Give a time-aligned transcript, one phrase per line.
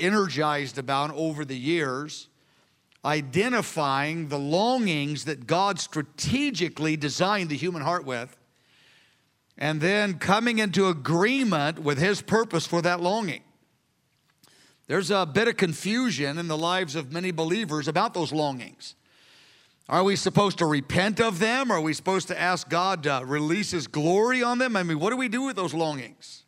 [0.00, 2.28] energized about over the years,
[3.04, 8.36] identifying the longings that God strategically designed the human heart with,
[9.56, 13.42] and then coming into agreement with His purpose for that longing.
[14.86, 18.94] There's a bit of confusion in the lives of many believers about those longings.
[19.88, 21.70] Are we supposed to repent of them?
[21.70, 24.76] Are we supposed to ask God to release His glory on them?
[24.76, 26.44] I mean, what do we do with those longings?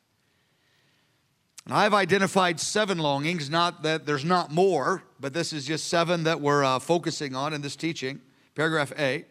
[1.73, 6.41] I've identified seven longings, not that there's not more, but this is just seven that
[6.41, 8.21] we're uh, focusing on in this teaching.
[8.55, 9.25] Paragraph A.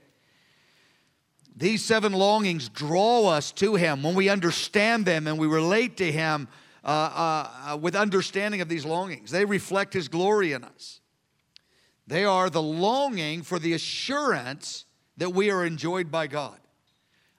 [1.56, 6.12] These seven longings draw us to Him when we understand them and we relate to
[6.12, 6.48] Him
[6.84, 9.32] uh, uh with understanding of these longings.
[9.32, 11.02] They reflect His glory in us.
[12.08, 14.86] They are the longing for the assurance
[15.18, 16.58] that we are enjoyed by God.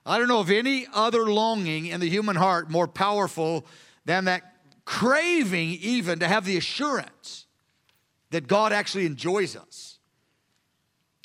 [0.05, 3.67] I don't know of any other longing in the human heart more powerful
[4.05, 4.51] than that
[4.85, 7.47] craving, even to have the assurance
[8.31, 9.99] that God actually enjoys us.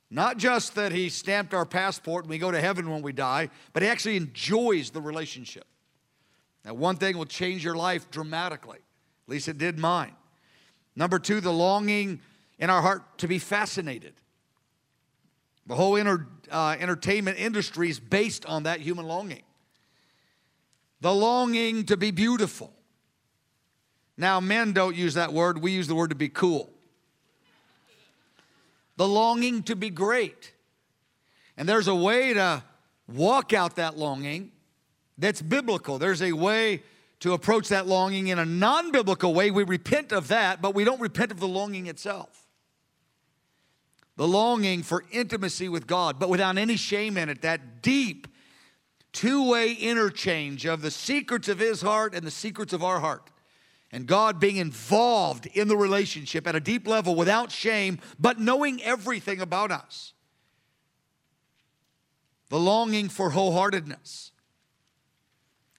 [0.10, 3.50] Not just that He stamped our passport and we go to heaven when we die,
[3.74, 5.66] but He actually enjoys the relationship.
[6.64, 10.16] Now, one thing will change your life dramatically, at least it did mine.
[10.96, 12.22] Number two, the longing
[12.58, 14.14] in our heart to be fascinated.
[15.68, 19.42] The whole uh, entertainment industry is based on that human longing.
[21.02, 22.75] The longing to be beautiful.
[24.18, 26.72] Now, men don't use that word, we use the word to be cool.
[28.98, 30.54] The longing to be great.
[31.58, 32.64] And there's a way to
[33.08, 34.52] walk out that longing
[35.18, 35.98] that's biblical.
[35.98, 36.84] There's a way
[37.20, 39.52] to approach that longing in a non biblical way.
[39.52, 42.46] We repent of that, but we don't repent of the longing itself
[44.18, 48.28] the longing for intimacy with God, but without any shame in it, that deep
[49.12, 53.30] two way interchange of the secrets of His heart and the secrets of our heart.
[53.96, 58.84] And God being involved in the relationship at a deep level without shame, but knowing
[58.84, 60.12] everything about us.
[62.50, 64.32] The longing for wholeheartedness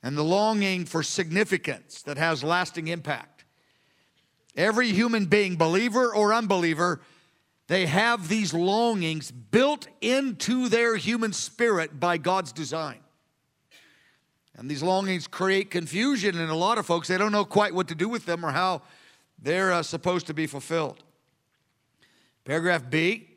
[0.02, 3.44] and the longing for significance that has lasting impact.
[4.56, 7.02] Every human being, believer or unbeliever,
[7.66, 13.00] they have these longings built into their human spirit by God's design.
[14.56, 17.08] And these longings create confusion in a lot of folks.
[17.08, 18.82] They don't know quite what to do with them or how
[19.40, 21.02] they're uh, supposed to be fulfilled.
[22.44, 23.36] Paragraph B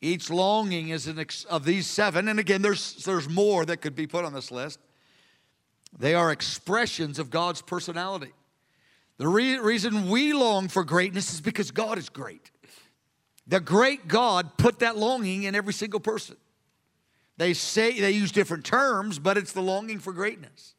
[0.00, 3.94] each longing is an ex- of these seven, and again, there's, there's more that could
[3.94, 4.78] be put on this list.
[5.98, 8.32] They are expressions of God's personality.
[9.18, 12.50] The re- reason we long for greatness is because God is great.
[13.46, 16.36] The great God put that longing in every single person.
[17.40, 20.74] They say they use different terms, but it's the longing for greatness.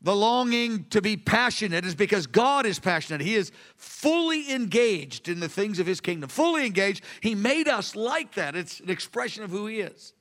[0.00, 3.20] The longing to be passionate is because God is passionate.
[3.20, 7.02] He is fully engaged in the things of His kingdom, fully engaged.
[7.20, 8.54] He made us like that.
[8.54, 10.12] It's an expression of who He is.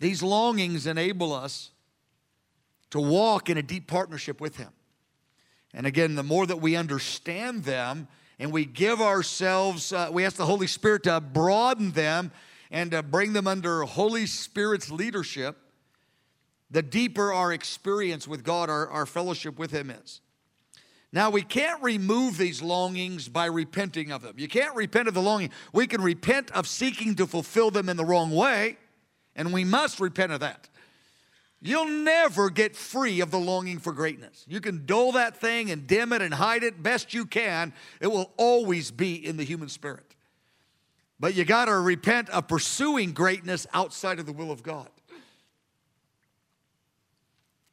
[0.00, 1.70] These longings enable us
[2.90, 4.72] to walk in a deep partnership with Him.
[5.72, 8.06] And again, the more that we understand them,
[8.38, 12.32] and we give ourselves, uh, we ask the Holy Spirit to broaden them
[12.70, 15.56] and to bring them under Holy Spirit's leadership,
[16.70, 20.20] the deeper our experience with God, our, our fellowship with Him is.
[21.12, 24.34] Now, we can't remove these longings by repenting of them.
[24.38, 25.50] You can't repent of the longing.
[25.72, 28.76] We can repent of seeking to fulfill them in the wrong way,
[29.34, 30.68] and we must repent of that.
[31.60, 34.44] You'll never get free of the longing for greatness.
[34.48, 37.74] You can dull that thing and dim it and hide it best you can.
[38.00, 40.09] It will always be in the human spirit.
[41.20, 44.88] But you got to repent of pursuing greatness outside of the will of God.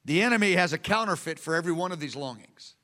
[0.03, 2.75] The enemy has a counterfeit for every one of these longings.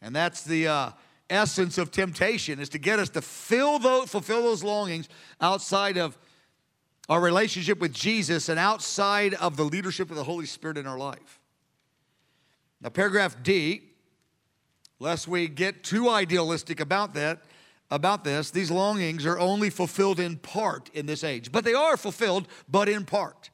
[0.00, 0.90] And that's the uh,
[1.30, 5.08] essence of temptation is to get us to fill those, fulfill those longings
[5.40, 6.18] outside of
[7.08, 10.98] our relationship with Jesus and outside of the leadership of the Holy Spirit in our
[10.98, 11.40] life.
[12.80, 13.82] Now, paragraph D,
[14.98, 17.42] lest we get too idealistic about that,
[17.92, 21.96] about this, these longings are only fulfilled in part in this age, but they are
[21.96, 23.50] fulfilled, but in part.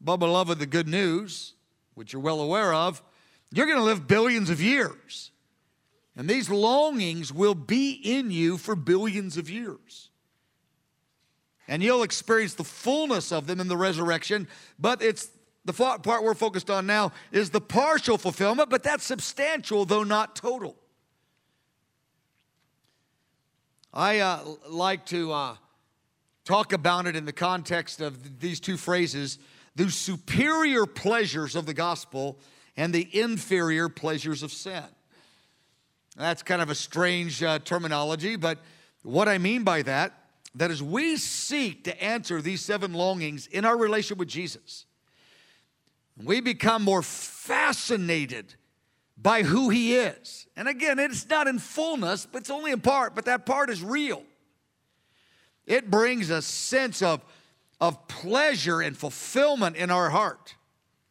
[0.00, 1.54] But, beloved, the good news,
[1.94, 3.02] which you're well aware of,
[3.50, 5.30] you're going to live billions of years.
[6.16, 10.10] And these longings will be in you for billions of years
[11.68, 14.48] and you'll experience the fullness of them in the resurrection.
[14.78, 15.28] But it's
[15.64, 20.36] the part we're focused on now is the partial fulfillment, but that's substantial, though not
[20.36, 20.76] total.
[23.92, 25.56] I uh, like to uh,
[26.44, 29.38] talk about it in the context of these two phrases
[29.74, 32.38] the superior pleasures of the gospel
[32.78, 34.82] and the inferior pleasures of sin.
[36.16, 38.58] That's kind of a strange uh, terminology, but
[39.02, 40.14] what I mean by that,
[40.54, 44.86] that is we seek to answer these seven longings in our relationship with Jesus.
[46.24, 48.54] We become more fascinated
[49.16, 50.46] by who he is.
[50.56, 53.82] And again, it's not in fullness, but it's only in part, but that part is
[53.82, 54.22] real.
[55.66, 57.24] It brings a sense of,
[57.80, 60.54] of pleasure and fulfillment in our heart,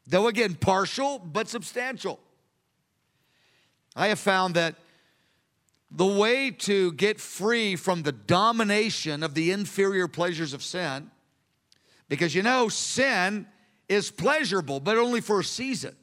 [0.08, 2.20] though again, partial but substantial.
[3.96, 4.76] I have found that
[5.90, 11.10] the way to get free from the domination of the inferior pleasures of sin,
[12.08, 13.48] because you know, sin
[13.88, 15.96] is pleasurable, but only for a season.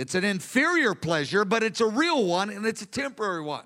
[0.00, 3.64] It's an inferior pleasure, but it's a real one and it's a temporary one.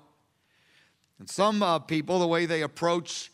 [1.17, 3.31] And some uh, people, the way they approach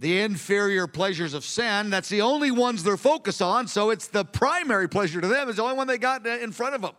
[0.00, 3.68] the inferior pleasures of sin, that's the only ones they're focused on.
[3.68, 6.74] So it's the primary pleasure to them, it's the only one they got in front
[6.74, 6.94] of them.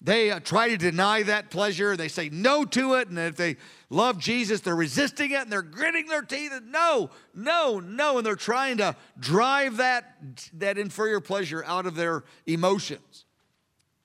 [0.00, 1.96] They uh, try to deny that pleasure.
[1.96, 3.06] They say no to it.
[3.06, 3.56] And if they
[3.88, 6.50] love Jesus, they're resisting it and they're gritting their teeth.
[6.52, 8.16] And no, no, no.
[8.16, 10.16] And they're trying to drive that,
[10.54, 13.26] that inferior pleasure out of their emotions.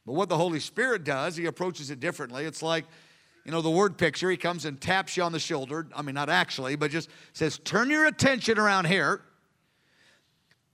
[0.05, 2.45] But what the Holy Spirit does, He approaches it differently.
[2.45, 2.85] It's like,
[3.43, 4.29] you know, the word picture.
[4.29, 5.87] He comes and taps you on the shoulder.
[5.95, 9.21] I mean, not actually, but just says, turn your attention around here.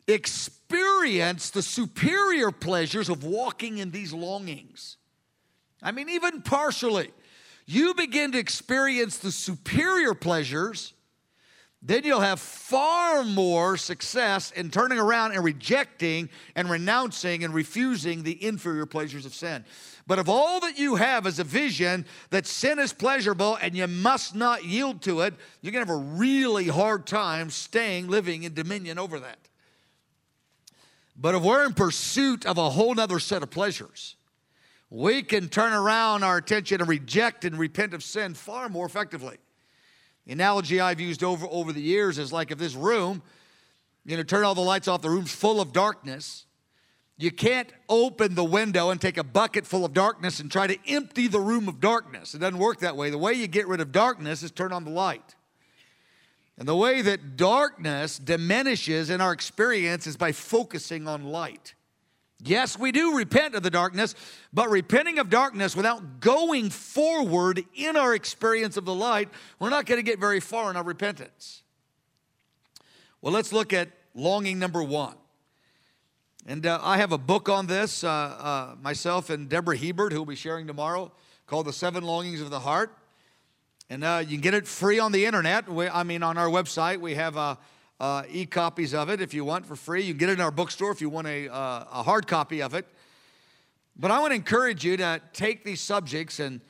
[0.07, 4.97] Experience the superior pleasures of walking in these longings.
[5.83, 7.11] I mean, even partially,
[7.65, 10.93] you begin to experience the superior pleasures,
[11.81, 18.21] then you'll have far more success in turning around and rejecting and renouncing and refusing
[18.21, 19.65] the inferior pleasures of sin.
[20.05, 23.87] But if all that you have is a vision that sin is pleasurable and you
[23.87, 28.53] must not yield to it, you're gonna have a really hard time staying living in
[28.53, 29.39] dominion over that.
[31.15, 34.15] But if we're in pursuit of a whole other set of pleasures,
[34.91, 39.37] we can turn around our attention and reject and repent of sin far more effectively.
[40.25, 43.21] The analogy I've used over, over the years is like if this room,
[44.05, 46.45] you know, turn all the lights off, the room's full of darkness.
[47.17, 50.77] You can't open the window and take a bucket full of darkness and try to
[50.87, 52.33] empty the room of darkness.
[52.33, 53.09] It doesn't work that way.
[53.09, 55.35] The way you get rid of darkness is turn on the light.
[56.57, 61.73] And the way that darkness diminishes in our experience is by focusing on light.
[62.43, 64.15] Yes, we do repent of the darkness,
[64.51, 69.29] but repenting of darkness without going forward in our experience of the light,
[69.59, 71.61] we're not going to get very far in our repentance.
[73.21, 75.15] Well, let's look at longing number one.
[76.47, 80.17] And uh, I have a book on this, uh, uh, myself and Deborah Hiebert, who
[80.17, 81.11] will be sharing tomorrow,
[81.45, 82.97] called The Seven Longings of the Heart.
[83.91, 85.69] And uh, you can get it free on the internet.
[85.69, 87.59] We, I mean, on our website, we have a
[88.01, 90.01] uh, e copies of it if you want for free.
[90.01, 92.63] You can get it in our bookstore if you want a, uh, a hard copy
[92.63, 92.87] of it.
[93.95, 96.61] But I want to encourage you to take these subjects and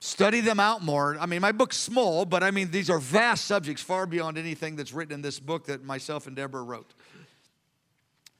[0.00, 1.16] study them out more.
[1.20, 4.74] I mean, my book's small, but I mean, these are vast subjects, far beyond anything
[4.74, 6.92] that's written in this book that myself and Deborah wrote.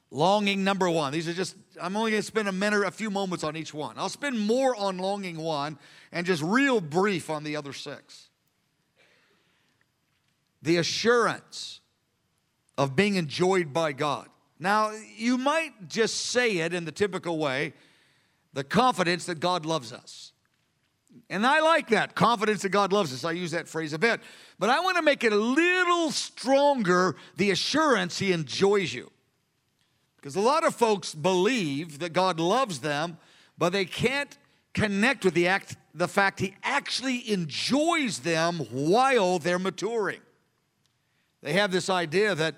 [0.09, 1.13] Longing number one.
[1.13, 3.73] These are just, I'm only going to spend a minute, a few moments on each
[3.73, 3.97] one.
[3.97, 5.77] I'll spend more on longing one
[6.11, 8.27] and just real brief on the other six.
[10.61, 11.80] The assurance
[12.81, 14.27] of being enjoyed by God.
[14.59, 17.73] Now, you might just say it in the typical way
[18.53, 20.33] the confidence that God loves us.
[21.29, 23.23] And I like that confidence that God loves us.
[23.23, 24.19] I use that phrase a bit.
[24.57, 29.11] But I want to make it a little stronger the assurance He enjoys you.
[30.15, 33.19] Because a lot of folks believe that God loves them,
[33.59, 34.35] but they can't
[34.73, 40.21] connect with the, act, the fact He actually enjoys them while they're maturing.
[41.41, 42.55] They have this idea that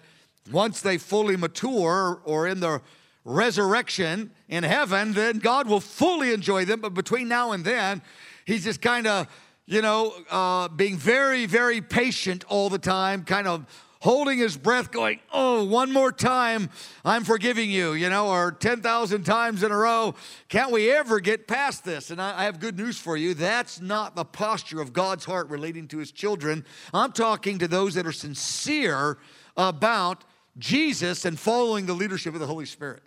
[0.51, 2.81] once they fully mature or in the
[3.25, 6.81] resurrection in heaven, then God will fully enjoy them.
[6.81, 8.01] But between now and then,
[8.45, 9.27] He's just kind of,
[9.65, 13.65] you know, uh, being very, very patient all the time, kind of
[14.01, 16.69] holding his breath, going, Oh, one more time,
[17.05, 20.13] I'm forgiving you, you know, or 10,000 times in a row.
[20.49, 22.11] Can't we ever get past this?
[22.11, 23.33] And I, I have good news for you.
[23.33, 26.65] That's not the posture of God's heart relating to his children.
[26.93, 29.17] I'm talking to those that are sincere
[29.55, 30.25] about
[30.57, 33.03] Jesus and following the leadership of the Holy Spirit.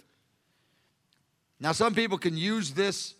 [1.61, 3.15] Now, some people can use this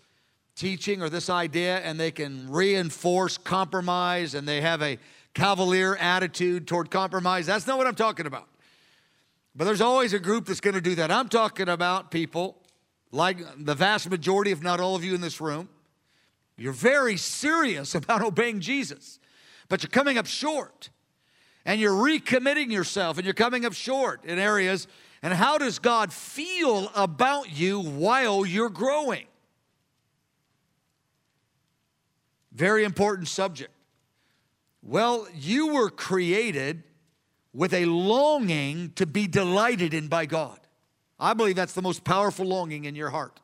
[0.57, 4.99] teaching or this idea and they can reinforce compromise and they have a
[5.35, 7.47] cavalier attitude toward compromise.
[7.47, 8.49] That's not what I'm talking about.
[9.55, 11.11] But there's always a group that's going to do that.
[11.11, 12.57] I'm talking about people
[13.13, 15.69] like the vast majority, if not all of you in this room.
[16.57, 19.19] You're very serious about obeying Jesus,
[19.69, 20.91] but you're coming up short
[21.67, 24.87] and you're recommitting yourself and you're coming up short in areas.
[25.23, 29.27] And how does God feel about you while you're growing?
[32.53, 33.73] Very important subject.
[34.81, 36.85] Well, you were created
[37.53, 40.61] with a longing to be delighted in by God.
[41.19, 43.41] I believe that's the most powerful longing in your heart.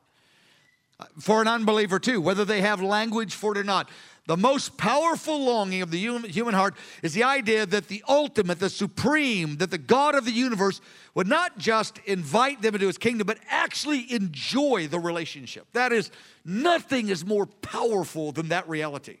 [1.19, 3.89] For an unbeliever, too, whether they have language for it or not.
[4.25, 8.69] The most powerful longing of the human heart is the idea that the ultimate, the
[8.69, 10.79] supreme, that the God of the universe
[11.13, 15.67] would not just invite them into his kingdom, but actually enjoy the relationship.
[15.73, 16.09] That is,
[16.45, 19.17] nothing is more powerful than that reality.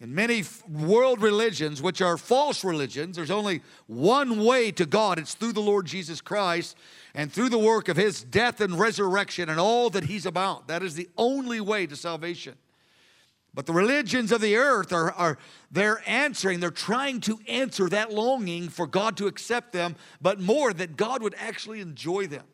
[0.00, 5.18] In many world religions, which are false religions, there's only one way to God.
[5.18, 6.76] It's through the Lord Jesus Christ
[7.14, 10.66] and through the work of his death and resurrection and all that he's about.
[10.68, 12.54] That is the only way to salvation.
[13.54, 15.38] But the religions of the earth are, are
[15.70, 20.72] they're answering, they're trying to answer that longing for God to accept them, but more
[20.72, 22.44] that God would actually enjoy them.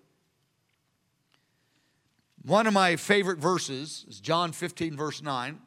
[2.43, 5.59] One of my favorite verses is John 15, verse 9.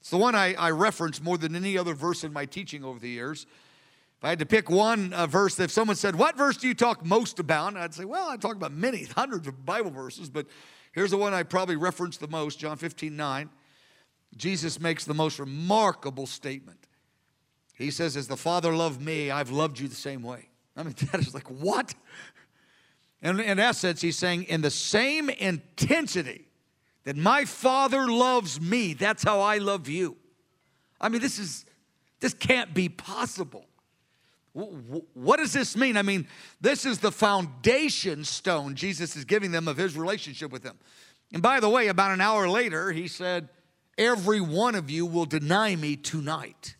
[0.00, 2.98] It's the one I, I reference more than any other verse in my teaching over
[2.98, 3.46] the years.
[4.18, 6.74] If I had to pick one uh, verse, if someone said, What verse do you
[6.74, 7.76] talk most about?
[7.76, 10.46] I'd say, Well, I talk about many, hundreds of Bible verses, but
[10.92, 13.50] here's the one I probably reference the most John 15, 9.
[14.36, 16.86] Jesus makes the most remarkable statement.
[17.74, 20.48] He says, As the Father loved me, I've loved you the same way.
[20.76, 21.94] I mean, that is like, what?
[23.22, 26.48] And in essence, he's saying, in the same intensity
[27.04, 30.16] that my Father loves me, that's how I love you.
[31.00, 31.64] I mean, this is,
[32.20, 33.66] this can't be possible.
[34.52, 35.96] What does this mean?
[35.96, 36.28] I mean,
[36.60, 40.78] this is the foundation stone Jesus is giving them of his relationship with them.
[41.32, 43.48] And by the way, about an hour later, he said,
[43.96, 46.76] Every one of you will deny me tonight.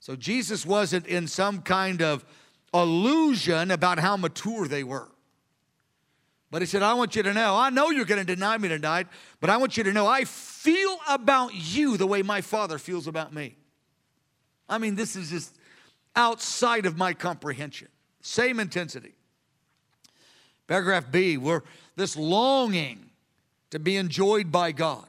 [0.00, 2.24] So Jesus wasn't in some kind of
[2.72, 5.08] illusion about how mature they were.
[6.50, 8.68] But he said, I want you to know, I know you're going to deny me
[8.68, 9.06] tonight,
[9.40, 13.06] but I want you to know I feel about you the way my father feels
[13.06, 13.56] about me.
[14.68, 15.56] I mean, this is just
[16.16, 17.88] outside of my comprehension.
[18.22, 19.14] Same intensity.
[20.66, 21.64] Paragraph B, where
[21.96, 23.10] this longing
[23.70, 25.06] to be enjoyed by God,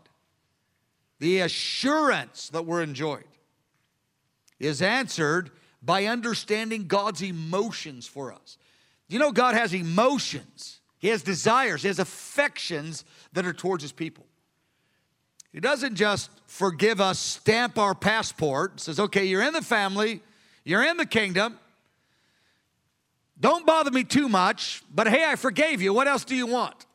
[1.20, 3.24] the assurance that we're enjoyed,
[4.60, 8.58] is answered by understanding God's emotions for us.
[9.08, 10.80] You know, God has emotions.
[10.98, 14.26] He has desires, he has affections that are towards his people.
[15.54, 20.22] He doesn't just forgive us, stamp our passport, says, okay, you're in the family,
[20.64, 21.58] you're in the kingdom.
[23.40, 25.94] Don't bother me too much, but hey, I forgave you.
[25.94, 26.86] What else do you want?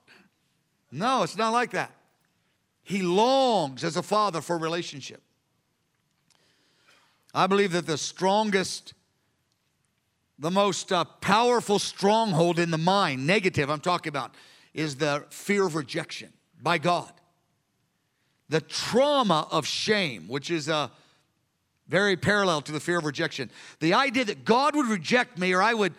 [0.92, 1.90] No, it's not like that.
[2.84, 5.22] He longs as a father for relationship.
[7.34, 8.94] I believe that the strongest
[10.38, 14.34] the most uh, powerful stronghold in the mind, negative I'm talking about,
[14.72, 17.12] is the fear of rejection by God.
[18.48, 20.88] The trauma of shame, which is uh,
[21.88, 23.50] very parallel to the fear of rejection.
[23.80, 25.94] The idea that God would reject me or I would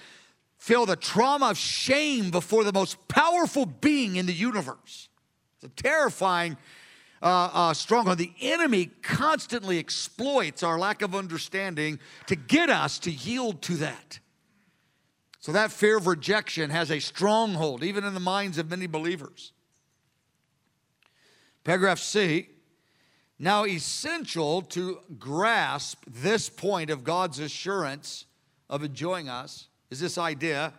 [0.58, 5.10] feel the trauma of shame before the most powerful being in the universe.
[5.66, 6.58] A terrifying
[7.22, 8.20] uh, uh, stronghold.
[8.20, 14.20] The enemy constantly exploits our lack of understanding to get us to yield to that.
[15.40, 19.54] So that fear of rejection has a stronghold, even in the minds of many believers.
[21.64, 22.50] Paragraph C.
[23.38, 28.26] Now, essential to grasp this point of God's assurance
[28.70, 30.74] of enjoying us is this idea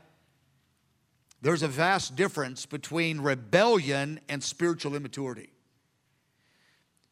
[1.43, 5.51] there's a vast difference between rebellion and spiritual immaturity.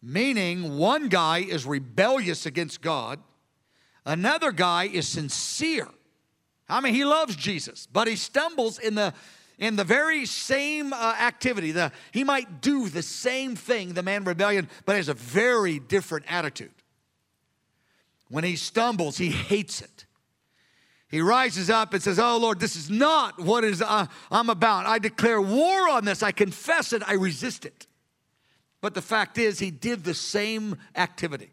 [0.02, 3.21] Meaning, one guy is rebellious against God,
[4.04, 5.88] another guy is sincere
[6.69, 9.12] I mean, he loves Jesus, but he stumbles in the
[9.57, 11.71] in the very same uh, activity.
[11.71, 16.26] The, he might do the same thing, the man rebellion, but has a very different
[16.28, 16.73] attitude.
[18.28, 20.07] When he stumbles, he hates it.
[21.14, 24.85] He rises up and says, Oh Lord, this is not what is uh, I'm about.
[24.85, 26.25] I declare war on this.
[26.25, 27.04] I confess it.
[27.06, 27.87] I resist it.
[28.80, 31.52] But the fact is, he did the same activity,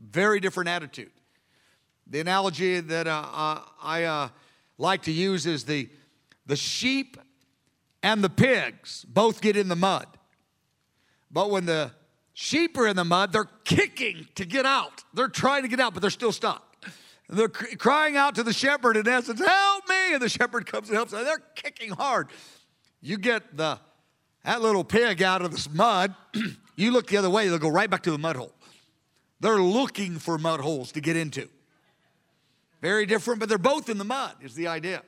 [0.00, 1.12] very different attitude.
[2.08, 4.28] The analogy that uh, uh, I uh,
[4.78, 5.88] like to use is the,
[6.46, 7.18] the sheep
[8.02, 10.08] and the pigs both get in the mud.
[11.30, 11.92] But when the
[12.34, 15.04] sheep are in the mud, they're kicking to get out.
[15.14, 16.67] They're trying to get out, but they're still stuck.
[17.28, 20.14] They're crying out to the shepherd in essence, help me.
[20.14, 21.24] And the shepherd comes and helps them.
[21.24, 22.28] They're kicking hard.
[23.00, 23.78] You get the
[24.44, 26.14] that little pig out of this mud,
[26.76, 28.54] you look the other way, they'll go right back to the mud hole.
[29.40, 31.48] They're looking for mud holes to get into.
[32.80, 35.02] Very different, but they're both in the mud, is the idea.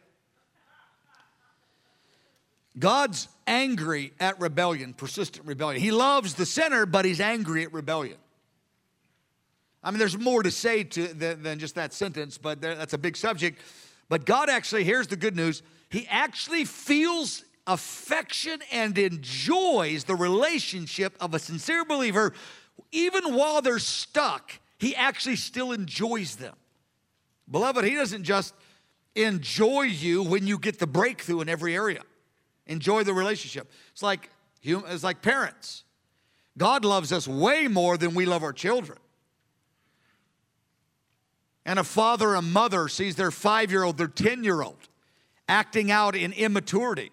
[2.79, 5.81] God's angry at rebellion, persistent rebellion.
[5.83, 8.19] He loves the sinner, but he's angry at rebellion.
[9.83, 12.99] I mean, there's more to say to, than, than just that sentence, but that's a
[12.99, 13.61] big subject.
[14.09, 21.15] But God actually, here's the good news He actually feels affection and enjoys the relationship
[21.21, 22.35] of a sincere believer,
[22.93, 26.55] even while they're stuck, He actually still enjoys them.
[27.51, 28.55] Beloved, He doesn't just
[29.15, 32.03] enjoy you when you get the breakthrough in every area.
[32.67, 33.71] Enjoy the relationship.
[33.93, 34.31] It's like
[34.63, 35.85] it's like parents.
[36.59, 38.99] God loves us way more than we love our children.
[41.65, 44.89] And a father and mother sees their five year old, their 10 year old
[45.49, 47.11] acting out in immaturity.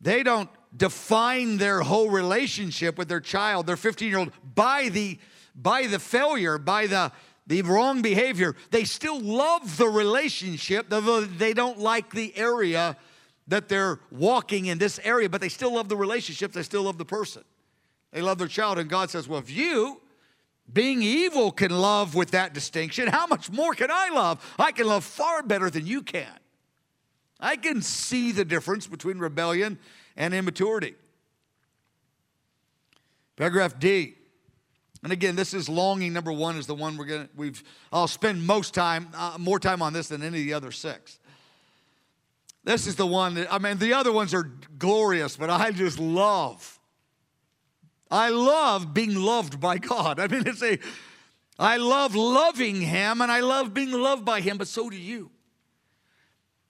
[0.00, 5.18] They don't define their whole relationship with their child, their 15 year old, by the,
[5.54, 7.12] by the failure, by the,
[7.46, 8.56] the wrong behavior.
[8.70, 12.96] They still love the relationship, though they don't like the area
[13.48, 16.98] that they're walking in this area, but they still love the relationship, they still love
[16.98, 17.44] the person.
[18.12, 18.78] They love their child.
[18.78, 20.00] And God says, Well, if you,
[20.72, 24.54] being evil, can love with that distinction, how much more can I love?
[24.58, 26.38] I can love far better than you can.
[27.38, 29.78] I can see the difference between rebellion
[30.16, 30.94] and immaturity.
[33.36, 34.14] Paragraph D.
[35.02, 38.44] And again, this is longing number one is the one we're gonna we've I'll spend
[38.44, 41.18] most time uh, more time on this than any of the other six.
[42.64, 46.00] This is the one that I mean the other ones are glorious, but I just
[46.00, 46.75] love.
[48.10, 50.20] I love being loved by God.
[50.20, 50.78] I mean, it's a
[51.58, 55.30] I love loving him and I love being loved by him, but so do you.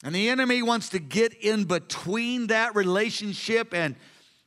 [0.05, 3.97] And the enemy wants to get in between that relationship and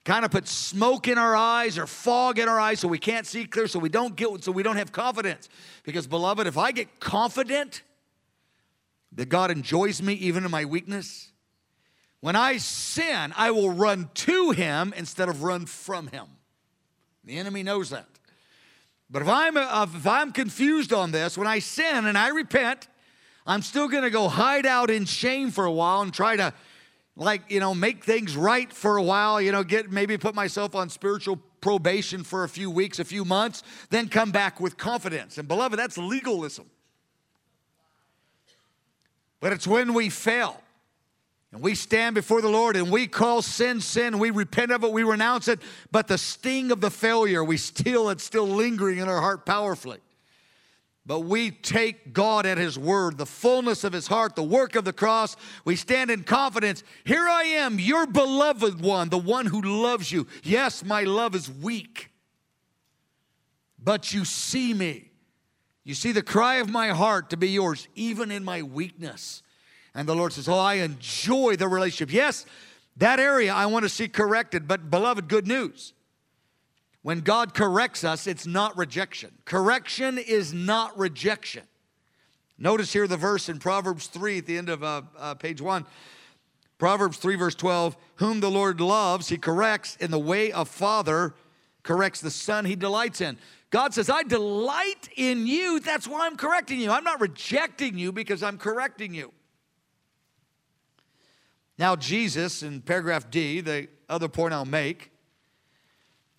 [0.05, 3.27] kind of put smoke in our eyes or fog in our eyes so we can't
[3.27, 5.49] see clear, so we don't get so we don't have confidence.
[5.83, 7.81] Because beloved, if I get confident
[9.11, 11.31] that God enjoys me even in my weakness,
[12.21, 16.27] when I sin, I will run to him instead of run from him.
[17.29, 18.07] The enemy knows that.
[19.07, 22.87] But if I'm uh, if I'm confused on this, when I sin and I repent,
[23.45, 26.51] I'm still going to go hide out in shame for a while and try to,
[27.15, 30.73] like, you know, make things right for a while, you know, get maybe put myself
[30.73, 33.61] on spiritual probation for a few weeks, a few months,
[33.91, 35.37] then come back with confidence.
[35.37, 36.65] And beloved, that's legalism.
[39.39, 40.63] But it's when we fail
[41.51, 44.91] and we stand before the Lord and we call sin sin, we repent of it,
[44.91, 45.59] we renounce it,
[45.91, 49.99] but the sting of the failure, we still, it's still lingering in our heart powerfully.
[51.07, 54.85] But we take God at His word, the fullness of His heart, the work of
[54.85, 55.35] the cross.
[55.65, 56.83] We stand in confidence.
[57.03, 60.27] Here I am, your beloved one, the one who loves you.
[60.43, 62.11] Yes, my love is weak,
[63.83, 65.09] but you see me.
[65.83, 69.41] You see the cry of my heart to be yours, even in my weakness.
[69.93, 72.13] And the Lord says, Oh, I enjoy the relationship.
[72.13, 72.45] Yes,
[72.97, 75.93] that area I want to see corrected, but beloved, good news.
[77.01, 79.31] When God corrects us, it's not rejection.
[79.45, 81.63] Correction is not rejection.
[82.57, 85.85] Notice here the verse in Proverbs 3 at the end of uh, uh, page 1.
[86.77, 91.35] Proverbs 3, verse 12 Whom the Lord loves, he corrects in the way of father,
[91.83, 93.37] corrects the son he delights in.
[93.69, 95.79] God says, I delight in you.
[95.79, 96.91] That's why I'm correcting you.
[96.91, 99.31] I'm not rejecting you because I'm correcting you.
[101.79, 105.11] Now, Jesus, in paragraph D, the other point I'll make,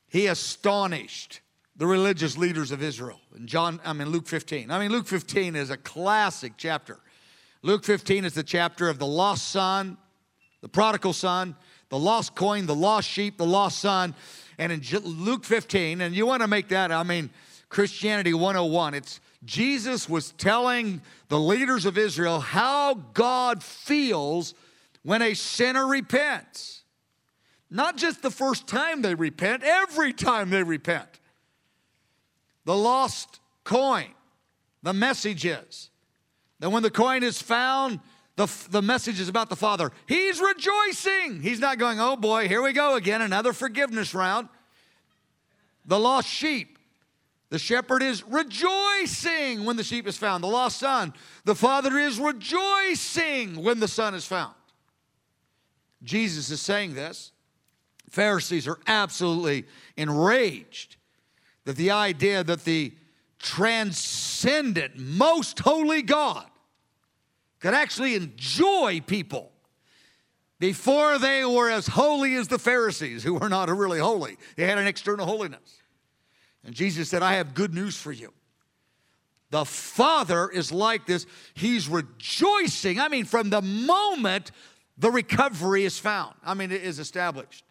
[0.07, 1.40] he astonished
[1.76, 3.18] the religious leaders of Israel.
[3.35, 4.70] In John, I mean Luke 15.
[4.70, 6.98] I mean Luke 15 is a classic chapter.
[7.62, 9.96] Luke 15 is the chapter of the lost son,
[10.61, 11.57] the prodigal son,
[11.88, 14.14] the lost coin, the lost sheep, the lost son.
[14.59, 17.31] And in Luke 15, and you want to make that, I mean,
[17.70, 24.53] Christianity 101, it's Jesus was telling the leaders of Israel how God feels
[25.02, 26.82] when a sinner repents.
[27.70, 31.20] Not just the first time they repent, every time they repent.
[32.64, 34.08] The lost coin,
[34.82, 35.90] the message is
[36.58, 38.00] that when the coin is found,
[38.36, 39.92] the, the message is about the Father.
[40.06, 41.42] He's rejoicing.
[41.42, 44.48] He's not going, oh boy, here we go again, another forgiveness round.
[45.86, 46.78] The lost sheep,
[47.50, 50.44] the shepherd is rejoicing when the sheep is found.
[50.44, 54.54] The lost son, the father is rejoicing when the son is found.
[56.02, 57.32] Jesus is saying this
[58.10, 59.64] Pharisees are absolutely
[59.96, 60.96] enraged
[61.64, 62.92] that the idea that the
[63.38, 66.46] transcendent, most holy God
[67.60, 69.52] could actually enjoy people
[70.58, 74.36] before they were as holy as the Pharisees, who were not really holy.
[74.56, 75.78] They had an external holiness.
[76.64, 78.32] And Jesus said, I have good news for you.
[79.50, 81.26] The Father is like this.
[81.54, 83.00] He's rejoicing.
[83.00, 84.52] I mean, from the moment
[85.00, 87.64] the recovery is found, I mean, it is established.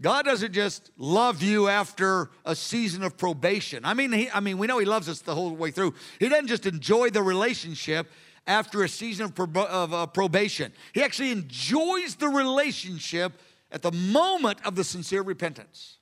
[0.00, 3.84] God doesn't just love you after a season of probation.
[3.84, 5.94] I mean, he, I mean, we know He loves us the whole way through.
[6.18, 8.10] He doesn't just enjoy the relationship
[8.46, 10.72] after a season of, prob- of uh, probation.
[10.94, 13.34] He actually enjoys the relationship
[13.70, 15.98] at the moment of the sincere repentance.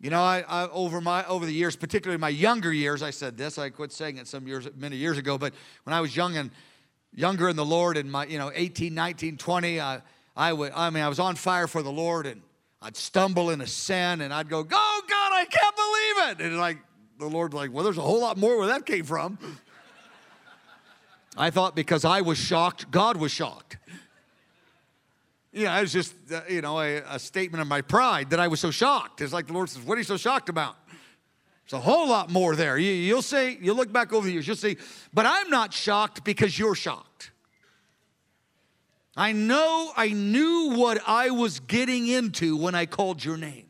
[0.00, 3.38] You know, I, I, over my over the years, particularly my younger years, I said
[3.38, 3.58] this.
[3.58, 5.38] I quit saying it some years, many years ago.
[5.38, 5.54] But
[5.84, 6.50] when I was young and
[7.14, 10.02] younger in the Lord, in my you know 18, 19, 20, I,
[10.36, 10.72] I would.
[10.74, 12.42] I mean, I was on fire for the Lord, and
[12.82, 16.78] I'd stumble into sin, and I'd go, "Oh God, I can't believe it!" And like
[17.18, 19.38] the Lord, like, well, there's a whole lot more where that came from.
[21.36, 23.78] I thought because I was shocked, God was shocked.
[25.54, 28.40] You know, it was just, uh, you know, a, a, statement of my pride that
[28.40, 29.20] I was so shocked.
[29.20, 30.74] It's like the Lord says, What are you so shocked about?
[31.64, 32.76] There's a whole lot more there.
[32.76, 34.76] You, you'll see, you'll look back over the years, you'll see,
[35.14, 37.30] but I'm not shocked because you're shocked.
[39.16, 43.66] I know I knew what I was getting into when I called your name.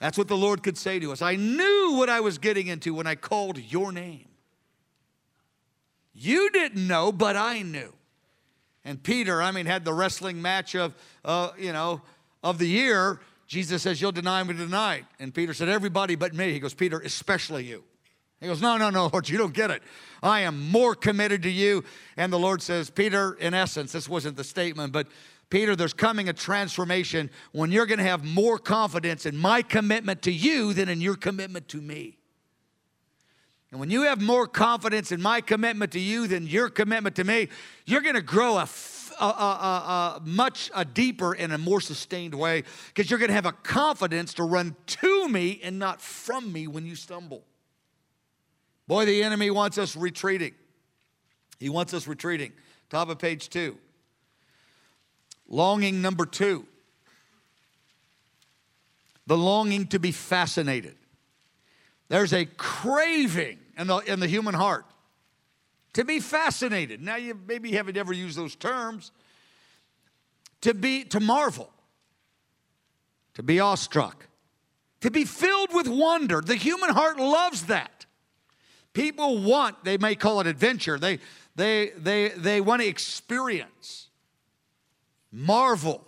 [0.00, 1.22] That's what the Lord could say to us.
[1.22, 4.28] I knew what I was getting into when I called your name.
[6.14, 7.92] You didn't know, but I knew.
[8.84, 12.02] And Peter, I mean, had the wrestling match of, uh, you know,
[12.42, 13.20] of the year.
[13.46, 15.04] Jesus says, You'll deny me tonight.
[15.18, 16.52] And Peter said, Everybody but me.
[16.52, 17.84] He goes, Peter, especially you.
[18.40, 19.82] He goes, No, no, no, Lord, you don't get it.
[20.22, 21.84] I am more committed to you.
[22.16, 25.06] And the Lord says, Peter, in essence, this wasn't the statement, but
[25.50, 30.22] Peter, there's coming a transformation when you're going to have more confidence in my commitment
[30.22, 32.17] to you than in your commitment to me.
[33.70, 37.24] And when you have more confidence in my commitment to you than your commitment to
[37.24, 37.48] me,
[37.84, 43.18] you're going to grow a, much a deeper and a more sustained way because you're
[43.18, 46.94] going to have a confidence to run to me and not from me when you
[46.94, 47.44] stumble.
[48.86, 50.54] Boy, the enemy wants us retreating.
[51.58, 52.52] He wants us retreating.
[52.88, 53.76] Top of page two.
[55.46, 56.66] Longing number two
[59.28, 60.96] the longing to be fascinated.
[62.08, 64.86] There's a craving in the, in the human heart
[65.92, 67.02] to be fascinated.
[67.02, 69.12] Now, you maybe haven't ever used those terms.
[70.62, 71.70] To be, to marvel,
[73.34, 74.26] to be awestruck,
[75.00, 76.40] to be filled with wonder.
[76.40, 78.06] The human heart loves that.
[78.92, 81.20] People want, they may call it adventure, they,
[81.54, 84.08] they, they, they want to experience
[85.30, 86.04] marvel,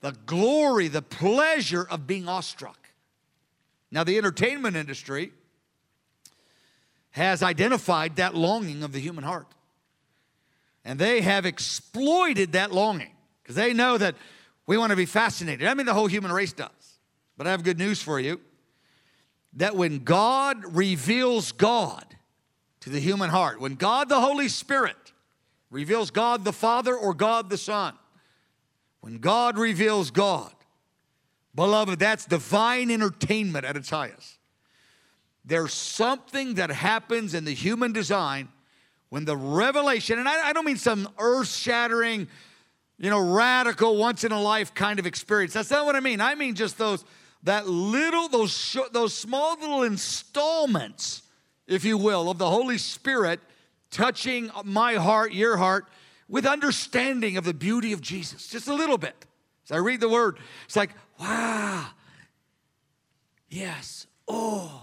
[0.00, 2.81] the glory, the pleasure of being awestruck.
[3.92, 5.32] Now, the entertainment industry
[7.10, 9.46] has identified that longing of the human heart.
[10.82, 14.16] And they have exploited that longing because they know that
[14.66, 15.68] we want to be fascinated.
[15.68, 16.70] I mean, the whole human race does.
[17.36, 18.40] But I have good news for you
[19.54, 22.16] that when God reveals God
[22.80, 25.12] to the human heart, when God the Holy Spirit
[25.70, 27.94] reveals God the Father or God the Son,
[29.00, 30.54] when God reveals God,
[31.54, 34.38] beloved, that's divine entertainment at its highest.
[35.44, 38.48] There's something that happens in the human design
[39.08, 42.28] when the revelation, and I, I don't mean some earth shattering,
[42.98, 45.52] you know, radical, once in a life kind of experience.
[45.52, 46.20] That's not what I mean.
[46.20, 47.04] I mean just those,
[47.42, 51.22] that little, those, sh- those small little installments,
[51.66, 53.40] if you will, of the Holy Spirit
[53.90, 55.86] touching my heart, your heart,
[56.28, 59.26] with understanding of the beauty of Jesus, just a little bit.
[59.66, 60.90] As I read the word, it's like,
[61.22, 61.86] wow,
[63.48, 64.82] yes, oh,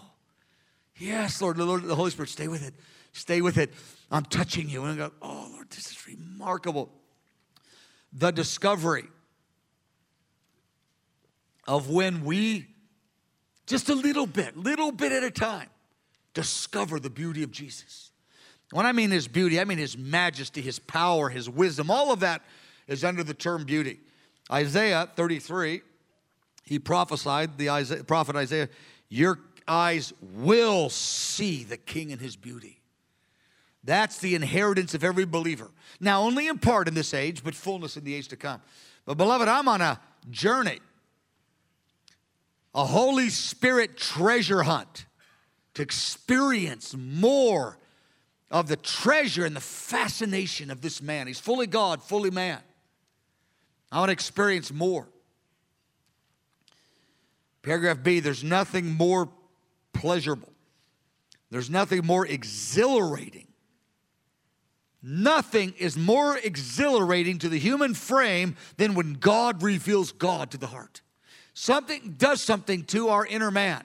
[0.98, 2.74] yes, Lord, the Lord, the Holy Spirit, stay with it,
[3.12, 3.74] stay with it.
[4.10, 4.84] I'm touching you.
[4.84, 6.90] And I go, oh, Lord, this is remarkable.
[8.14, 9.06] The discovery
[11.68, 12.68] of when we,
[13.68, 15.68] just a little bit, little bit at a time,
[16.34, 18.12] discover the beauty of Jesus.
[18.72, 21.92] When I mean his beauty, I mean his majesty, his power, his wisdom.
[21.92, 22.44] All of that
[22.88, 24.00] is under the term beauty.
[24.52, 25.82] Isaiah 33,
[26.70, 28.70] he prophesied, the Isaiah, prophet Isaiah,
[29.10, 32.80] your eyes will see the king in his beauty.
[33.84, 35.72] That's the inheritance of every believer.
[36.00, 38.62] Now, only in part in this age, but fullness in the age to come.
[39.06, 40.80] But, beloved, I'm on a journey,
[42.76, 45.08] a Holy Spirit treasure hunt
[45.74, 47.80] to experience more
[48.52, 51.26] of the treasure and the fascination of this man.
[51.26, 52.60] He's fully God, fully man.
[53.92, 55.08] I want to experience more.
[57.62, 59.30] Paragraph B there's nothing more
[59.94, 60.54] pleasurable,
[61.50, 63.46] there's nothing more exhilarating.
[65.02, 70.68] Nothing is more exhilarating to the human frame than when God reveals God to the
[70.68, 71.02] heart.
[71.54, 73.84] Something does something to our inner man.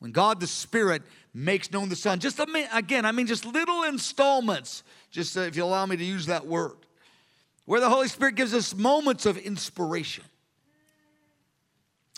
[0.00, 1.02] When God the Spirit
[1.32, 2.20] makes known the Son.
[2.20, 2.40] Just
[2.72, 6.46] again, I mean, just little installments, just uh, if you allow me to use that
[6.46, 6.76] word.
[7.64, 10.24] where the Holy Spirit gives us moments of inspiration.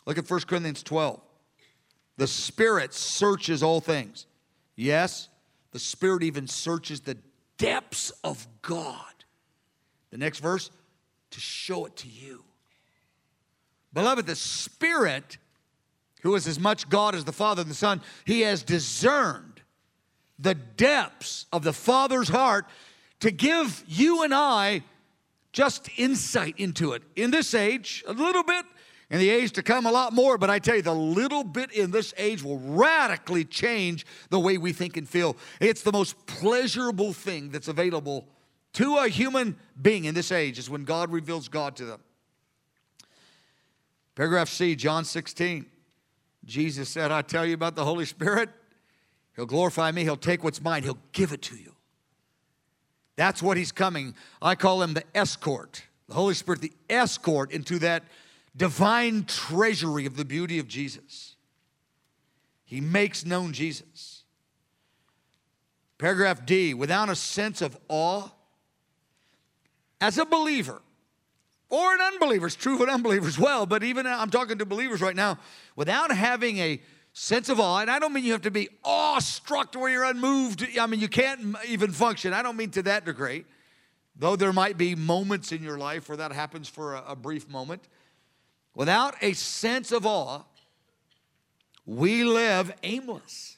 [0.06, 1.20] Look at 1 Corinthians 12.
[2.16, 4.26] The Spirit searches all things.
[4.76, 5.28] Yes,
[5.72, 7.18] the Spirit even searches the
[7.58, 9.02] depths of God.
[10.10, 10.70] The next verse,
[11.30, 12.44] to show it to you.
[13.92, 15.38] Beloved, the Spirit,
[16.22, 19.60] who is as much God as the Father and the Son, He has discerned
[20.38, 22.66] the depths of the Father's heart
[23.20, 24.82] to give you and I
[25.52, 27.02] just insight into it.
[27.16, 28.66] In this age, a little bit,
[29.08, 31.70] in the age to come, a lot more, but I tell you, the little bit
[31.72, 35.36] in this age will radically change the way we think and feel.
[35.60, 38.26] It's the most pleasurable thing that's available
[38.72, 42.00] to a human being in this age, is when God reveals God to them.
[44.16, 45.66] Paragraph C, John 16.
[46.44, 48.50] Jesus said, I tell you about the Holy Spirit.
[49.34, 50.02] He'll glorify me.
[50.02, 50.82] He'll take what's mine.
[50.82, 51.74] He'll give it to you.
[53.16, 54.14] That's what he's coming.
[54.42, 55.82] I call him the escort.
[56.08, 58.04] The Holy Spirit, the escort into that
[58.56, 61.36] divine treasury of the beauty of Jesus.
[62.64, 64.24] He makes known Jesus.
[65.98, 68.28] Paragraph D, without a sense of awe,
[70.00, 70.82] as a believer,
[71.68, 72.46] or an unbeliever.
[72.46, 75.38] It's true of an unbeliever as well, but even I'm talking to believers right now,
[75.74, 76.80] without having a
[77.12, 80.04] sense of awe, and I don't mean you have to be awestruck to where you're
[80.04, 80.66] unmoved.
[80.78, 82.34] I mean, you can't even function.
[82.34, 83.44] I don't mean to that degree,
[84.14, 87.48] though there might be moments in your life where that happens for a, a brief
[87.48, 87.88] moment.
[88.76, 90.42] Without a sense of awe,
[91.86, 93.56] we live aimless.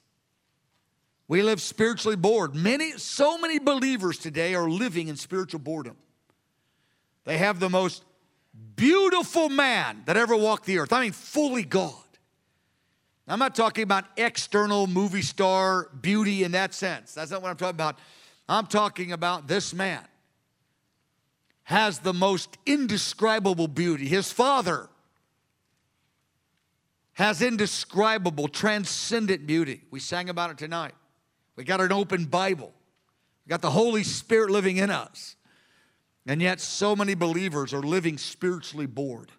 [1.27, 2.55] We live spiritually bored.
[2.55, 5.97] Many, so many believers today are living in spiritual boredom.
[7.25, 8.05] They have the most
[8.77, 10.93] beautiful man that ever walked the earth.
[10.93, 11.95] I mean, fully God.
[13.27, 17.13] I'm not talking about external movie star beauty in that sense.
[17.13, 17.99] That's not what I'm talking about.
[18.49, 20.05] I'm talking about this man
[21.65, 24.07] has the most indescribable beauty.
[24.07, 24.89] His father
[27.19, 29.83] has indescribable, transcendent beauty.
[29.91, 30.95] We sang about it tonight.
[31.57, 32.73] We got an open Bible.
[33.45, 35.35] We got the Holy Spirit living in us.
[36.29, 39.33] And yet, so many believers are living spiritually bored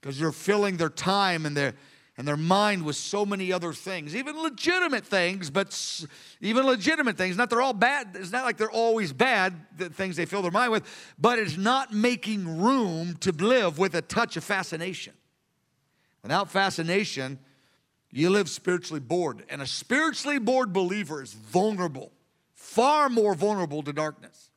[0.00, 1.72] because they're filling their time and their,
[2.18, 6.04] and their mind with so many other things, even legitimate things, but
[6.42, 7.38] even legitimate things.
[7.38, 8.08] Not they're all bad.
[8.16, 11.56] It's not like they're always bad, the things they fill their mind with, but it's
[11.56, 15.14] not making room to live with a touch of fascination.
[16.22, 17.38] Without fascination,
[18.10, 19.44] you live spiritually bored.
[19.48, 22.12] And a spiritually bored believer is vulnerable,
[22.54, 24.50] far more vulnerable to darkness.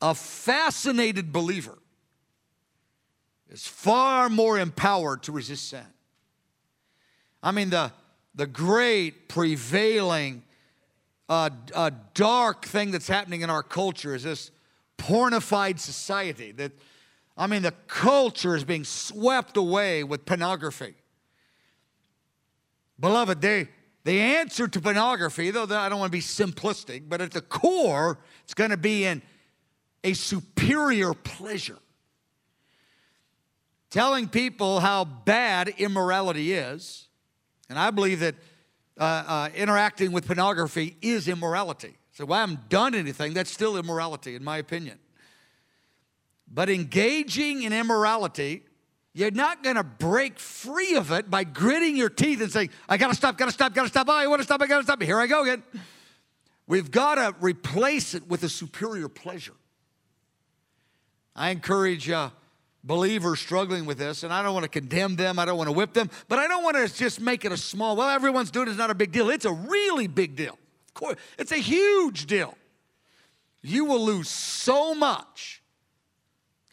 [0.00, 1.78] A fascinated believer
[3.50, 5.86] is far more empowered to resist sin.
[7.42, 7.92] I mean, the,
[8.34, 10.42] the great prevailing
[11.28, 14.50] uh, uh, dark thing that's happening in our culture is this
[14.98, 16.72] pornified society that
[17.38, 20.94] I mean, the culture is being swept away with pornography.
[22.98, 23.68] Beloved, they,
[24.02, 28.18] the answer to pornography, though I don't want to be simplistic, but at the core,
[28.42, 29.22] it's going to be in
[30.02, 31.78] a superior pleasure.
[33.90, 37.06] Telling people how bad immorality is,
[37.70, 38.34] and I believe that
[38.98, 41.96] uh, uh, interacting with pornography is immorality.
[42.10, 44.98] So, well, I haven't done anything, that's still immorality, in my opinion.
[46.52, 48.64] But engaging in immorality,
[49.12, 52.96] you're not going to break free of it by gritting your teeth and saying, I
[52.96, 54.08] got to stop, got to stop, got to stop.
[54.08, 55.02] Oh, I want to stop, I got to stop.
[55.02, 55.62] Here I go again.
[56.66, 59.54] We've got to replace it with a superior pleasure.
[61.34, 62.30] I encourage uh,
[62.84, 65.72] believers struggling with this, and I don't want to condemn them, I don't want to
[65.72, 68.66] whip them, but I don't want to just make it a small, well, everyone's doing
[68.66, 69.30] it, it's not a big deal.
[69.30, 70.58] It's a really big deal.
[70.88, 72.56] Of course, it's a huge deal.
[73.62, 75.57] You will lose so much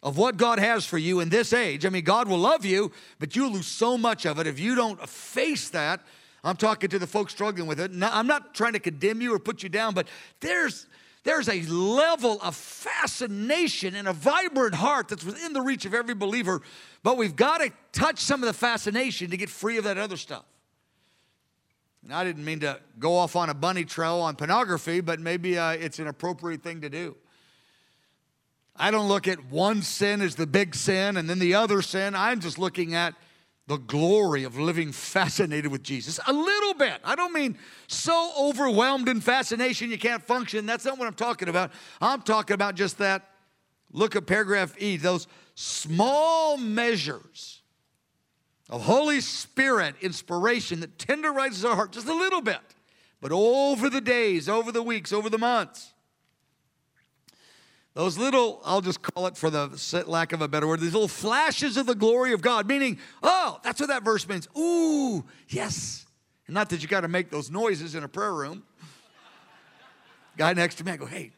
[0.06, 1.84] of what God has for you in this age.
[1.84, 4.76] I mean, God will love you, but you'll lose so much of it if you
[4.76, 6.00] don't face that.
[6.44, 7.90] I'm talking to the folks struggling with it.
[7.90, 10.06] Now, I'm not trying to condemn you or put you down, but
[10.38, 10.86] there's
[11.24, 16.14] there's a level of fascination and a vibrant heart that's within the reach of every
[16.14, 16.62] believer,
[17.02, 20.16] but we've got to touch some of the fascination to get free of that other
[20.16, 20.44] stuff.
[22.04, 25.58] And I didn't mean to go off on a bunny trail on pornography, but maybe
[25.58, 27.16] uh, it's an appropriate thing to do.
[28.78, 32.14] I don't look at one sin as the big sin and then the other sin.
[32.14, 33.14] I'm just looking at
[33.66, 36.20] the glory of living fascinated with Jesus.
[36.26, 37.00] A little bit.
[37.04, 37.58] I don't mean
[37.88, 40.66] so overwhelmed in fascination you can't function.
[40.66, 41.72] That's not what I'm talking about.
[42.00, 43.30] I'm talking about just that.
[43.92, 47.62] Look at paragraph E, those small measures
[48.68, 52.60] of Holy Spirit inspiration that tenderizes our heart just a little bit.
[53.20, 55.92] But over the days, over the weeks, over the months,
[57.96, 61.08] Those little, I'll just call it for the lack of a better word, these little
[61.08, 64.46] flashes of the glory of God, meaning, oh, that's what that verse means.
[64.54, 66.04] Ooh, yes.
[66.46, 68.64] And not that you got to make those noises in a prayer room.
[70.36, 71.32] Guy next to me, I go, hey,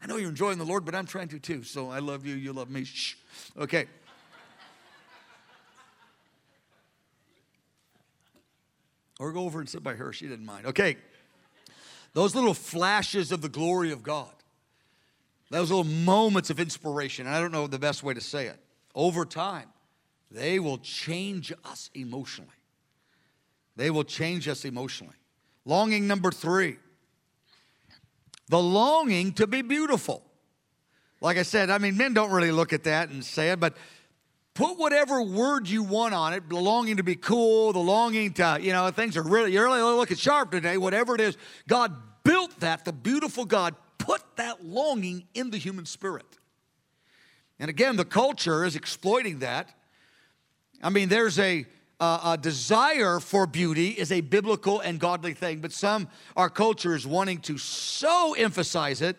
[0.00, 1.64] I know you're enjoying the Lord, but I'm trying to too.
[1.64, 2.84] So I love you, you love me.
[2.84, 3.16] Shh.
[3.58, 3.84] Okay.
[9.18, 10.14] Or go over and sit by her.
[10.14, 10.64] She didn't mind.
[10.64, 10.96] Okay.
[12.14, 14.32] Those little flashes of the glory of God,
[15.50, 18.58] those little moments of inspiration, and I don't know the best way to say it,
[18.94, 19.68] over time,
[20.30, 22.50] they will change us emotionally.
[23.76, 25.14] They will change us emotionally.
[25.64, 26.76] Longing number three
[28.48, 30.22] the longing to be beautiful.
[31.20, 33.76] Like I said, I mean, men don't really look at that and say it, but
[34.54, 38.58] put whatever word you want on it the longing to be cool, the longing to,
[38.60, 41.36] you know, things are really, you're really looking sharp today, whatever it is.
[41.68, 46.26] God built that, the beautiful God put that longing in the human spirit.
[47.60, 49.68] And again, the culture is exploiting that.
[50.82, 51.66] I mean, there's a,
[52.00, 57.06] a desire for beauty is a biblical and godly thing, but some, our culture is
[57.06, 59.16] wanting to so emphasize it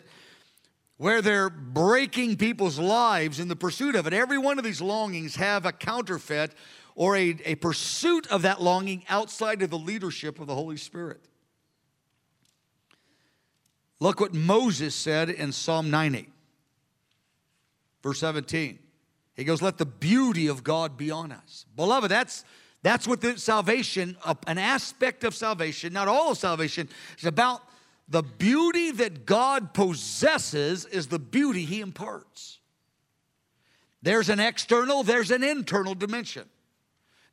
[0.96, 4.12] where they're breaking people's lives in the pursuit of it.
[4.12, 6.52] Every one of these longings have a counterfeit
[6.94, 11.28] or a, a pursuit of that longing outside of the leadership of the Holy Spirit.
[14.02, 16.28] Look what Moses said in Psalm 90,
[18.02, 18.80] verse 17.
[19.36, 21.66] He goes, Let the beauty of God be on us.
[21.76, 22.44] Beloved, that's
[22.82, 24.16] that's what the salvation,
[24.48, 27.62] an aspect of salvation, not all of salvation, is about
[28.08, 32.58] the beauty that God possesses is the beauty he imparts.
[34.02, 36.48] There's an external, there's an internal dimension.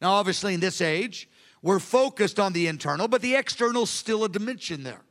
[0.04, 1.30] Now, obviously, in this age,
[1.64, 5.02] we're focused on the internal, but the external is still a dimension there.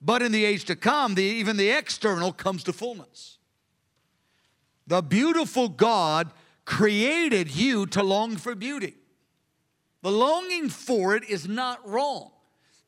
[0.00, 3.38] But in the age to come, the, even the external comes to fullness.
[4.86, 6.32] The beautiful God
[6.64, 8.94] created you to long for beauty.
[10.02, 12.30] The longing for it is not wrong.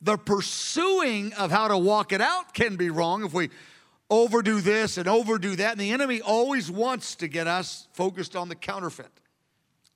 [0.01, 3.51] The pursuing of how to walk it out can be wrong if we
[4.09, 5.73] overdo this and overdo that.
[5.73, 9.11] And the enemy always wants to get us focused on the counterfeit.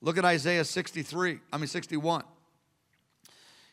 [0.01, 2.25] Look at Isaiah 63, I mean 61.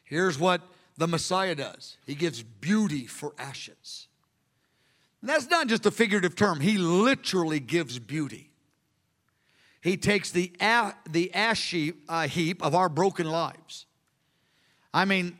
[0.03, 0.61] Here's what
[1.01, 4.07] the Messiah does He gives beauty for ashes.
[5.21, 8.51] And that's not just a figurative term, He literally gives beauty.
[9.81, 10.51] He takes the,
[11.09, 13.87] the ash heap, uh, heap of our broken lives.
[14.93, 15.39] I mean,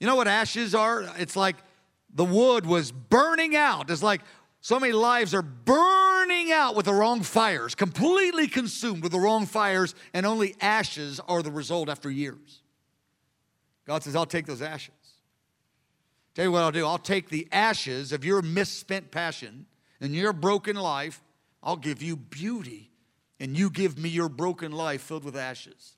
[0.00, 1.02] you know what ashes are?
[1.18, 1.56] It's like
[2.14, 3.90] the wood was burning out.
[3.90, 4.22] It's like
[4.62, 9.44] so many lives are burning out with the wrong fires, completely consumed with the wrong
[9.44, 12.62] fires, and only ashes are the result after years.
[13.86, 14.94] God says, I'll take those ashes.
[16.34, 16.86] Tell you what I'll do.
[16.86, 19.66] I'll take the ashes of your misspent passion
[20.00, 21.22] and your broken life.
[21.62, 22.90] I'll give you beauty
[23.38, 25.92] and you give me your broken life filled with ashes.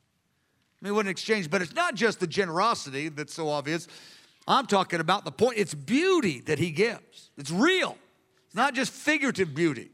[0.80, 3.88] I mean, what an exchange, but it's not just the generosity that's so obvious.
[4.46, 7.30] I'm talking about the point, it's beauty that he gives.
[7.36, 7.96] It's real,
[8.46, 9.90] it's not just figurative beauty.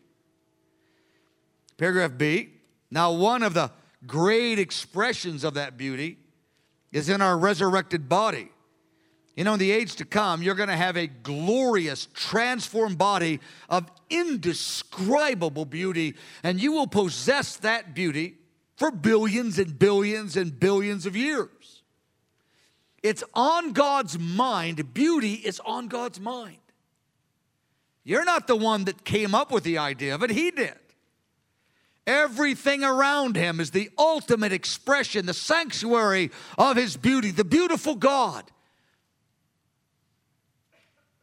[1.79, 2.51] Paragraph B.
[2.91, 3.71] Now, one of the
[4.07, 6.19] great expressions of that beauty
[6.93, 8.51] is in our resurrected body.
[9.35, 13.41] You know, in the age to come, you're going to have a glorious, transformed body
[13.71, 18.37] of indescribable beauty, and you will possess that beauty
[18.77, 21.83] for billions and billions and billions of years.
[23.03, 24.93] It's on God's mind.
[24.93, 26.59] Beauty is on God's mind.
[28.05, 30.75] You're not the one that came up with the idea of it, He did.
[32.07, 38.51] Everything around Him is the ultimate expression, the sanctuary of His beauty, the beautiful God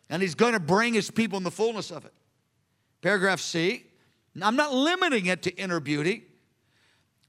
[0.10, 2.13] and he's going to bring his people in the fullness of it.
[3.02, 3.86] Paragraph C,
[4.42, 6.24] I'm not limiting it to inner beauty,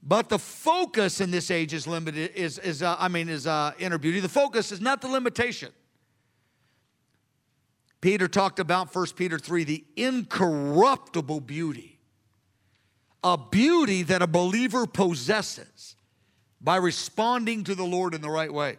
[0.03, 3.73] but the focus in this age is limited, is, is uh, I mean, is uh,
[3.79, 4.21] inner beauty.
[4.21, 5.71] The focus is not the limitation.
[8.01, 12.00] Peter talked about 1 Peter 3, the incorruptible beauty.
[13.23, 15.97] A beauty that a believer possesses
[16.61, 18.77] by responding to the Lord in the right way.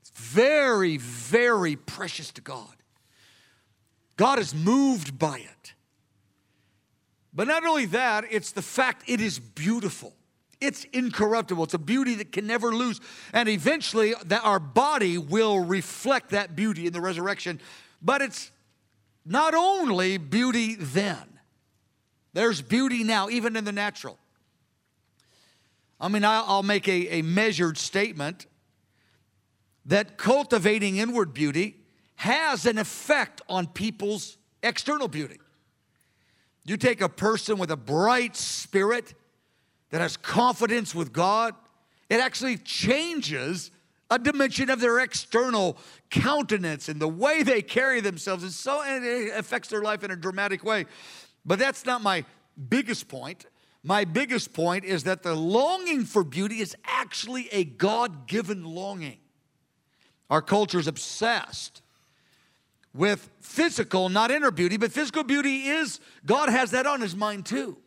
[0.00, 2.74] It's very, very precious to God.
[4.16, 5.74] God is moved by it.
[7.32, 10.14] But not only that, it's the fact it is beautiful.
[10.60, 11.64] It's incorruptible.
[11.64, 13.00] It's a beauty that can never lose.
[13.32, 17.60] And eventually that our body will reflect that beauty in the resurrection.
[18.02, 18.50] But it's
[19.24, 21.39] not only beauty then.
[22.32, 24.18] There's beauty now, even in the natural.
[26.00, 28.46] I mean, I'll make a, a measured statement
[29.86, 31.76] that cultivating inward beauty
[32.16, 35.38] has an effect on people's external beauty.
[36.64, 39.14] You take a person with a bright spirit
[39.90, 41.54] that has confidence with God,
[42.08, 43.70] it actually changes
[44.10, 45.76] a dimension of their external
[46.10, 48.42] countenance and the way they carry themselves.
[48.42, 50.86] And so and it affects their life in a dramatic way.
[51.44, 52.24] But that's not my
[52.68, 53.46] biggest point.
[53.82, 59.18] My biggest point is that the longing for beauty is actually a God given longing.
[60.28, 61.82] Our culture is obsessed
[62.92, 67.46] with physical, not inner beauty, but physical beauty is, God has that on his mind
[67.46, 67.78] too.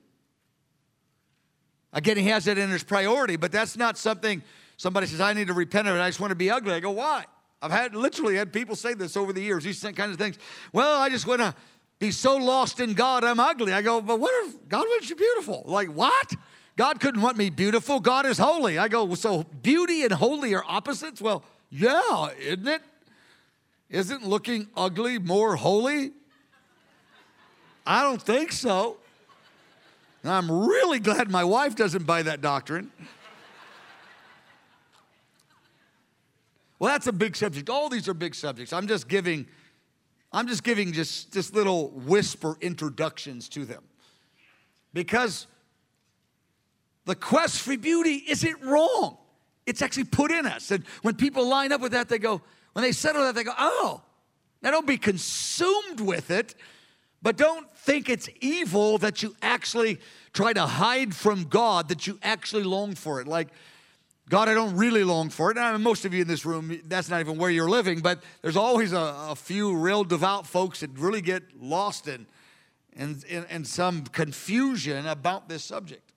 [1.91, 4.41] Again, he has it in his priority, but that's not something
[4.77, 5.99] somebody says, I need to repent of it.
[5.99, 6.73] I just want to be ugly.
[6.73, 7.25] I go, why?
[7.61, 10.37] I've had literally had people say this over the years, these kinds of things.
[10.73, 11.55] Well, I just want to
[12.03, 13.71] be so lost in God, I'm ugly.
[13.71, 15.63] I go, but what if God wants you beautiful?
[15.65, 16.33] Like, what?
[16.75, 18.01] God couldn't want me beautiful.
[18.01, 18.77] God is holy.
[18.77, 21.21] I go, so beauty and holy are opposites?
[21.21, 22.81] Well, yeah, isn't it?
[23.89, 26.11] Isn't looking ugly more holy?
[27.87, 28.97] I don't think so.
[30.25, 32.91] I'm really glad my wife doesn't buy that doctrine.
[36.79, 37.69] Well, that's a big subject.
[37.69, 38.73] All these are big subjects.
[38.73, 39.47] I'm just giving
[40.33, 43.83] I'm just giving just, just little whisper introductions to them.
[44.93, 45.47] Because
[47.05, 49.17] the quest for beauty isn't wrong.
[49.65, 50.71] It's actually put in us.
[50.71, 52.41] And when people line up with that, they go,
[52.73, 54.01] when they settle that, they go, oh,
[54.61, 56.55] now don't be consumed with it,
[57.21, 59.99] but don't think it's evil that you actually
[60.33, 63.27] try to hide from God, that you actually long for it.
[63.27, 63.49] Like,
[64.29, 65.57] God, I don't really long for it.
[65.57, 68.55] And most of you in this room, that's not even where you're living, but there's
[68.55, 72.25] always a, a few real devout folks that really get lost in,
[72.93, 76.13] in, in, in some confusion about this subject.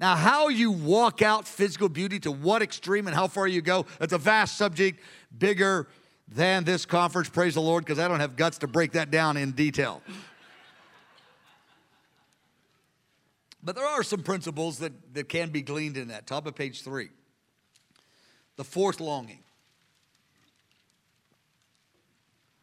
[0.00, 3.86] Now, how you walk out physical beauty, to what extreme and how far you go,
[4.00, 5.00] that's a vast subject,
[5.38, 5.86] bigger
[6.26, 9.36] than this conference, praise the Lord, because I don't have guts to break that down
[9.36, 10.02] in detail.
[13.62, 16.26] But there are some principles that, that can be gleaned in that.
[16.26, 17.10] Top of page three.
[18.56, 19.42] The fourth longing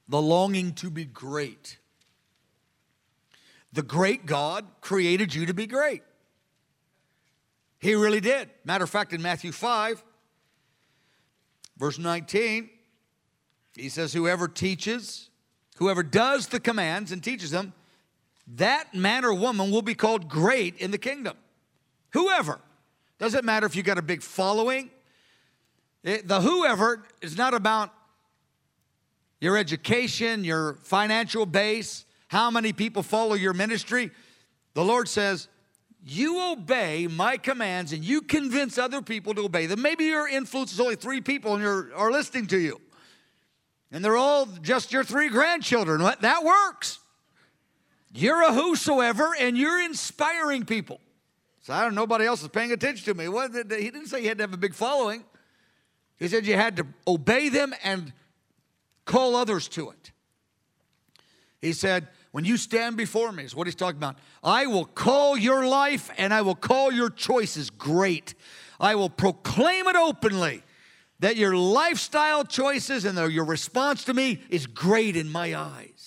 [0.10, 1.78] the longing to be great.
[3.72, 6.02] The great God created you to be great.
[7.78, 8.50] He really did.
[8.66, 10.04] Matter of fact, in Matthew 5,
[11.78, 12.70] verse 19,
[13.76, 15.30] he says, Whoever teaches,
[15.78, 17.74] whoever does the commands and teaches them,
[18.56, 21.38] that man or woman will be called great in the kingdom.
[22.12, 22.60] Whoever.
[23.20, 24.90] Doesn't matter if you got a big following.
[26.04, 27.94] It, the whoever is not about
[29.42, 34.12] your education, your financial base, how many people follow your ministry.
[34.74, 35.48] The Lord says,
[36.06, 39.82] you obey my commands and you convince other people to obey them.
[39.82, 42.80] Maybe your influence is only three people and you're, are listening to you.
[43.92, 46.02] And they're all just your three grandchildren.
[46.22, 47.00] That works.
[48.12, 51.00] You're a whosoever, and you're inspiring people.
[51.62, 51.96] So I don't.
[51.96, 53.28] Nobody else is paying attention to me.
[53.28, 55.24] What, he didn't say you had to have a big following.
[56.18, 58.12] He said you had to obey them and
[59.06, 60.12] call others to it.
[61.62, 64.18] He said, when you stand before me, is what he's talking about.
[64.44, 68.36] I will call your life and I will call your choices great.
[68.80, 70.64] I will proclaim it openly
[71.20, 75.99] that your lifestyle choices and your response to me is great in my eyes.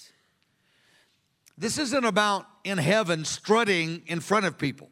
[1.62, 4.90] This isn't about in heaven strutting in front of people.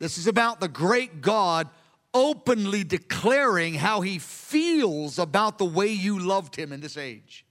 [0.00, 1.68] This is about the great God
[2.12, 7.46] openly declaring how he feels about the way you loved him in this age.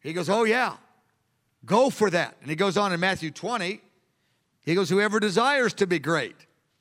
[0.00, 0.74] He goes, Oh, yeah,
[1.64, 2.36] go for that.
[2.40, 3.80] And he goes on in Matthew 20,
[4.64, 6.34] he goes, Whoever desires to be great,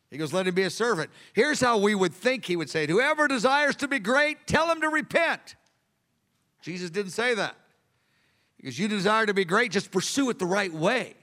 [0.09, 1.11] he goes, Let him be a servant.
[1.33, 4.71] Here's how we would think he would say it Whoever desires to be great, tell
[4.71, 5.57] him to repent.
[6.63, 7.55] Jesus didn't say that.
[8.62, 11.16] Because you desire to be great, just pursue it the right way.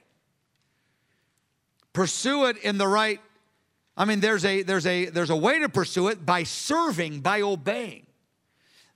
[1.92, 3.20] Pursue it in the right
[3.98, 7.42] I mean there's a there's a there's a way to pursue it by serving, by
[7.42, 8.06] obeying.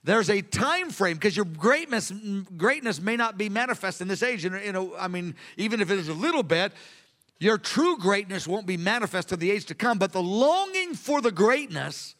[0.05, 2.11] There's a time frame because your greatness
[2.55, 4.45] greatness may not be manifest in this age.
[4.45, 6.71] You know, I mean, even if it is a little bit,
[7.37, 9.99] your true greatness won't be manifest in the age to come.
[9.99, 12.15] But the longing for the greatness,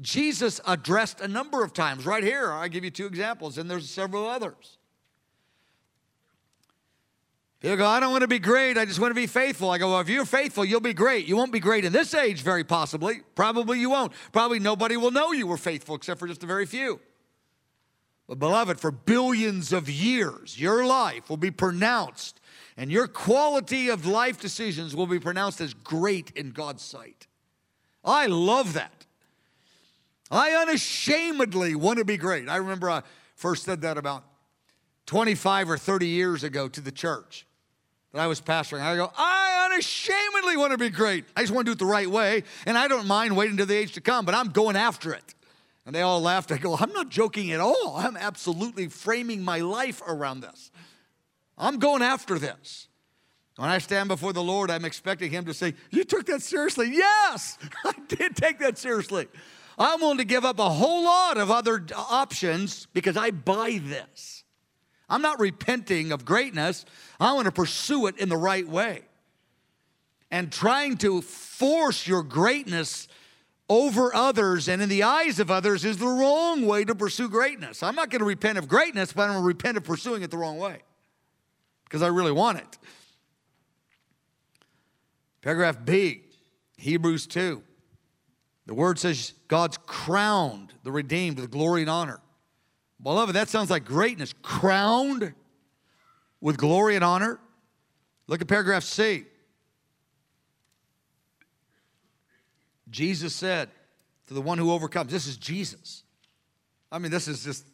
[0.00, 2.06] Jesus addressed a number of times.
[2.06, 4.78] Right here, I give you two examples, and there's several others.
[7.60, 8.76] He'll go, I don't want to be great.
[8.76, 9.70] I just want to be faithful.
[9.70, 11.26] I go, well, if you're faithful, you'll be great.
[11.26, 13.22] You won't be great in this age, very possibly.
[13.34, 14.12] Probably you won't.
[14.32, 17.00] Probably nobody will know you were faithful except for just a very few.
[18.28, 22.40] But, beloved, for billions of years, your life will be pronounced
[22.76, 27.26] and your quality of life decisions will be pronounced as great in God's sight.
[28.04, 29.06] I love that.
[30.30, 32.48] I unashamedly want to be great.
[32.48, 33.02] I remember I
[33.34, 34.24] first said that about
[35.06, 37.46] 25 or 30 years ago to the church
[38.12, 38.80] that I was pastoring.
[38.80, 41.24] I go, I unashamedly want to be great.
[41.36, 43.66] I just want to do it the right way, and I don't mind waiting to
[43.66, 45.34] the age to come, but I'm going after it.
[45.84, 46.50] And they all laughed.
[46.50, 47.94] I go, I'm not joking at all.
[47.96, 50.72] I'm absolutely framing my life around this.
[51.56, 52.88] I'm going after this.
[53.56, 56.90] When I stand before the Lord, I'm expecting Him to say, You took that seriously?
[56.92, 59.28] Yes, I did take that seriously.
[59.78, 64.35] I'm willing to give up a whole lot of other options because I buy this.
[65.08, 66.84] I'm not repenting of greatness,
[67.20, 69.02] I want to pursue it in the right way.
[70.30, 73.06] And trying to force your greatness
[73.68, 77.82] over others and in the eyes of others is the wrong way to pursue greatness.
[77.82, 80.30] I'm not going to repent of greatness, but I'm going to repent of pursuing it
[80.30, 80.82] the wrong way
[81.84, 82.78] because I really want it.
[85.42, 86.22] Paragraph B,
[86.76, 87.62] Hebrews 2.
[88.66, 92.20] The word says God's crowned the redeemed with glory and honor.
[93.02, 94.34] Beloved, that sounds like greatness.
[94.42, 95.34] Crowned
[96.40, 97.38] with glory and honor.
[98.26, 99.24] Look at paragraph C.
[102.90, 103.68] Jesus said
[104.28, 106.02] to the one who overcomes, this is Jesus.
[106.90, 107.66] I mean, this is just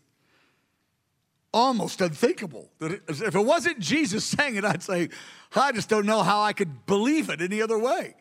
[1.52, 2.70] almost unthinkable.
[2.80, 5.10] If it wasn't Jesus saying it, I'd say,
[5.54, 8.14] I just don't know how I could believe it any other way.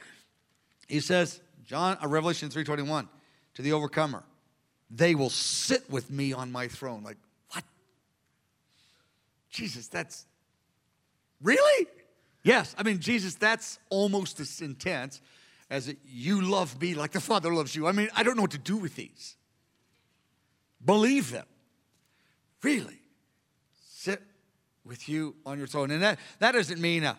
[0.88, 3.08] He says, John, uh, Revelation 3:21,
[3.54, 4.24] to the overcomer,
[4.94, 7.04] they will sit with me on my throne.
[7.04, 7.18] Like,
[7.52, 7.64] what?
[9.50, 10.26] Jesus, that's
[11.42, 11.88] really?
[12.44, 15.22] Yes, I mean, Jesus, that's almost as intense
[15.70, 17.88] as it, you love me like the Father loves you.
[17.88, 19.36] I mean, I don't know what to do with these.
[20.84, 21.46] Believe them.
[22.64, 23.00] Really
[23.88, 24.22] sit
[24.84, 25.92] with you on your throne.
[25.92, 27.18] And that, that doesn't mean a,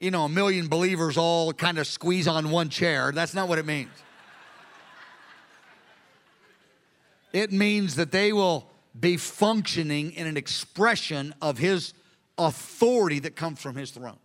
[0.00, 3.12] you know, a million believers all kind of squeeze on one chair.
[3.12, 3.90] That's not what it means.
[7.34, 11.92] It means that they will be functioning in an expression of his
[12.38, 14.18] authority that comes from his throne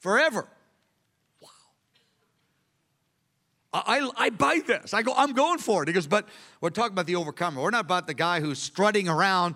[0.00, 0.48] forever.
[1.40, 1.48] Wow.
[3.72, 4.92] I, I buy this.
[4.92, 5.88] I go, I'm going for it.
[5.88, 6.28] He goes, but
[6.60, 7.62] we're talking about the overcomer.
[7.62, 9.54] We're not about the guy who's strutting around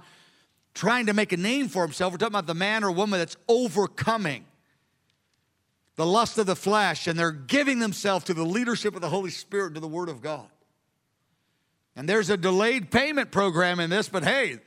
[0.73, 2.13] trying to make a name for himself.
[2.13, 4.45] We're talking about the man or woman that's overcoming
[5.97, 9.31] the lust of the flesh and they're giving themselves to the leadership of the Holy
[9.31, 10.47] Spirit, to the Word of God.
[11.97, 14.59] And there's a delayed payment program in this, but hey,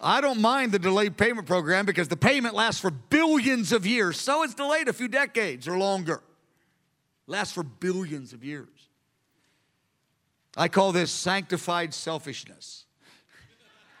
[0.00, 4.20] I don't mind the delayed payment program because the payment lasts for billions of years.
[4.20, 6.22] So it's delayed a few decades or longer.
[7.26, 8.68] Lasts for billions of years.
[10.56, 12.84] I call this sanctified selfishness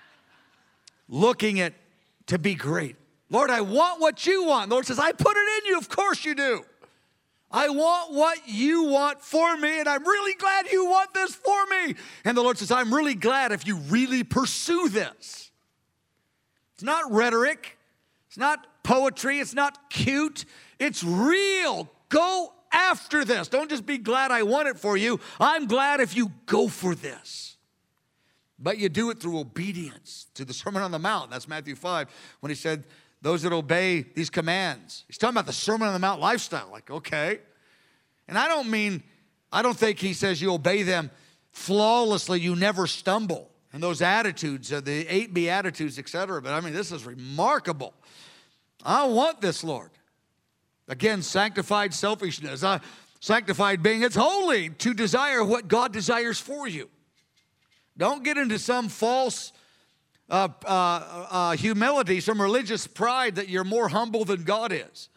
[1.08, 1.72] looking at
[2.26, 2.96] to be great.
[3.30, 4.70] Lord, I want what you want.
[4.70, 5.78] Lord says, I put it in you.
[5.78, 6.64] Of course you do.
[7.50, 11.66] I want what you want for me, and I'm really glad you want this for
[11.66, 11.94] me.
[12.24, 15.50] And the Lord says, I'm really glad if you really pursue this.
[16.74, 17.78] It's not rhetoric,
[18.26, 20.44] it's not poetry, it's not cute,
[20.78, 21.90] it's real.
[22.10, 23.48] Go after this.
[23.48, 25.18] Don't just be glad I want it for you.
[25.40, 27.56] I'm glad if you go for this.
[28.58, 31.30] But you do it through obedience to the Sermon on the Mount.
[31.30, 32.08] That's Matthew 5
[32.40, 32.84] when he said,
[33.20, 35.04] Those that obey these commands.
[35.08, 36.68] He's talking about the Sermon on the Mount lifestyle.
[36.70, 37.40] Like, okay.
[38.28, 39.02] And I don't mean,
[39.52, 41.10] I don't think he says you obey them
[41.50, 43.50] flawlessly, you never stumble.
[43.72, 46.40] And those attitudes, uh, the eight Beatitudes, etc.
[46.40, 47.92] But I mean, this is remarkable.
[48.84, 49.90] I want this, Lord.
[50.88, 52.62] Again, sanctified selfishness.
[52.62, 52.78] Uh,
[53.20, 56.88] sanctified being, it's holy to desire what God desires for you.
[57.96, 59.52] Don't get into some false
[60.30, 65.08] uh, uh, uh, humility, some religious pride that you're more humble than God is.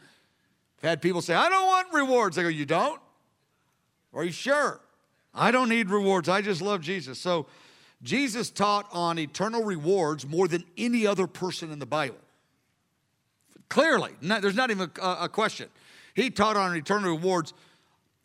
[0.78, 2.38] I've had people say, I don't want rewards.
[2.38, 2.99] I go, You don't?
[4.14, 4.80] Are you sure?
[5.34, 6.28] I don't need rewards.
[6.28, 7.20] I just love Jesus.
[7.20, 7.47] So,
[8.03, 12.18] Jesus taught on eternal rewards more than any other person in the Bible.
[13.70, 15.70] Clearly, not, there's not even a, a, question.
[16.16, 17.53] He taught on eternal rewards.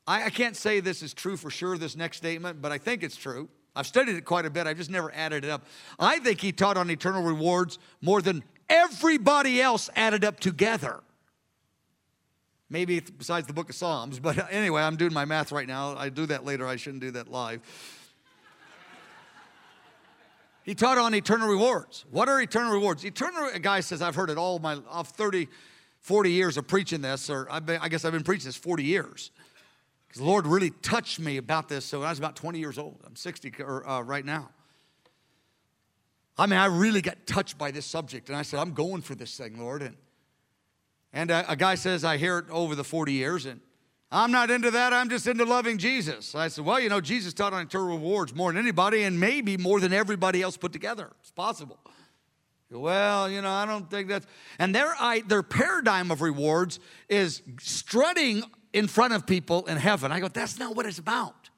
[0.07, 3.03] I, I can't say this is true for sure, this next statement, but I think
[3.03, 3.49] it's true.
[3.77, 4.67] I've studied it quite a bit.
[4.67, 5.67] I've just never added it up.
[5.99, 11.01] I think he taught on eternal rewards more than everybody else added up together.
[12.69, 15.95] Maybe besides the book of Psalms, but anyway, I'm doing my math right now.
[15.97, 16.67] I do that later.
[16.67, 17.61] I shouldn't do that live.
[20.65, 22.07] he taught on eternal rewards.
[22.11, 23.05] What are eternal rewards?
[23.05, 25.49] Eternal, a guy says, I've heard it all my of 30,
[26.01, 29.31] 40 years of preaching this, or I guess I've been preaching this 40 years.
[30.17, 31.85] The Lord really touched me about this.
[31.85, 33.01] So I was about 20 years old.
[33.07, 34.51] I'm 60 uh, right now.
[36.39, 39.15] I mean, I really got touched by this subject, and I said, I'm going for
[39.15, 39.83] this thing, Lord.
[39.83, 39.97] And,
[41.13, 43.61] and a, a guy says, I hear it over the 40 years, and
[44.11, 44.93] I'm not into that.
[44.93, 46.35] I'm just into loving Jesus.
[46.35, 49.57] I said, Well, you know, Jesus taught on eternal rewards more than anybody, and maybe
[49.57, 51.11] more than everybody else put together.
[51.21, 51.79] It's possible.
[52.71, 54.27] Well, you know, I don't think that's.
[54.59, 58.43] And their, I, their paradigm of rewards is strutting
[58.77, 60.13] in front of people in heaven.
[60.13, 61.49] I go, that's not what it's about.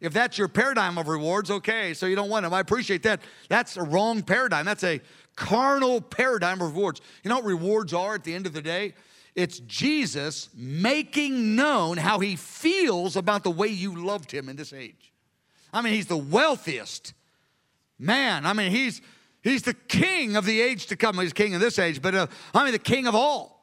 [0.00, 2.54] If that's your paradigm of rewards, okay, so you don't want them.
[2.54, 3.20] I appreciate that.
[3.50, 4.64] That's a wrong paradigm.
[4.64, 5.02] That's a
[5.36, 7.02] carnal paradigm of rewards.
[7.22, 8.94] You know what rewards are at the end of the day?
[9.34, 14.72] It's Jesus making known how he feels about the way you loved him in this
[14.72, 15.12] age.
[15.70, 17.12] I mean, he's the wealthiest
[17.98, 18.46] man.
[18.46, 19.02] I mean, he's
[19.42, 21.18] he's the king of the age to come.
[21.18, 23.57] He's king of this age, but uh, I mean, the king of all.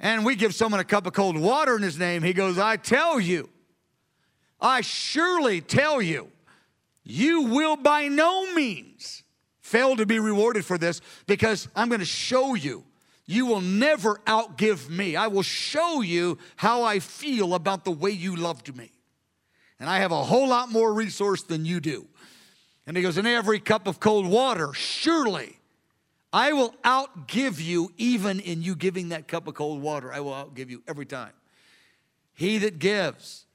[0.00, 2.22] And we give someone a cup of cold water in his name.
[2.22, 3.50] He goes, I tell you,
[4.60, 6.28] I surely tell you,
[7.04, 9.22] you will by no means
[9.60, 12.84] fail to be rewarded for this because I'm going to show you
[13.30, 15.14] you will never outgive me.
[15.14, 18.90] I will show you how I feel about the way you loved me.
[19.78, 22.08] And I have a whole lot more resource than you do.
[22.88, 25.59] And he goes, In every cup of cold water, surely
[26.32, 30.12] I will outgive you, even in you giving that cup of cold water.
[30.12, 31.32] I will outgive you every time.
[32.34, 33.46] He that gives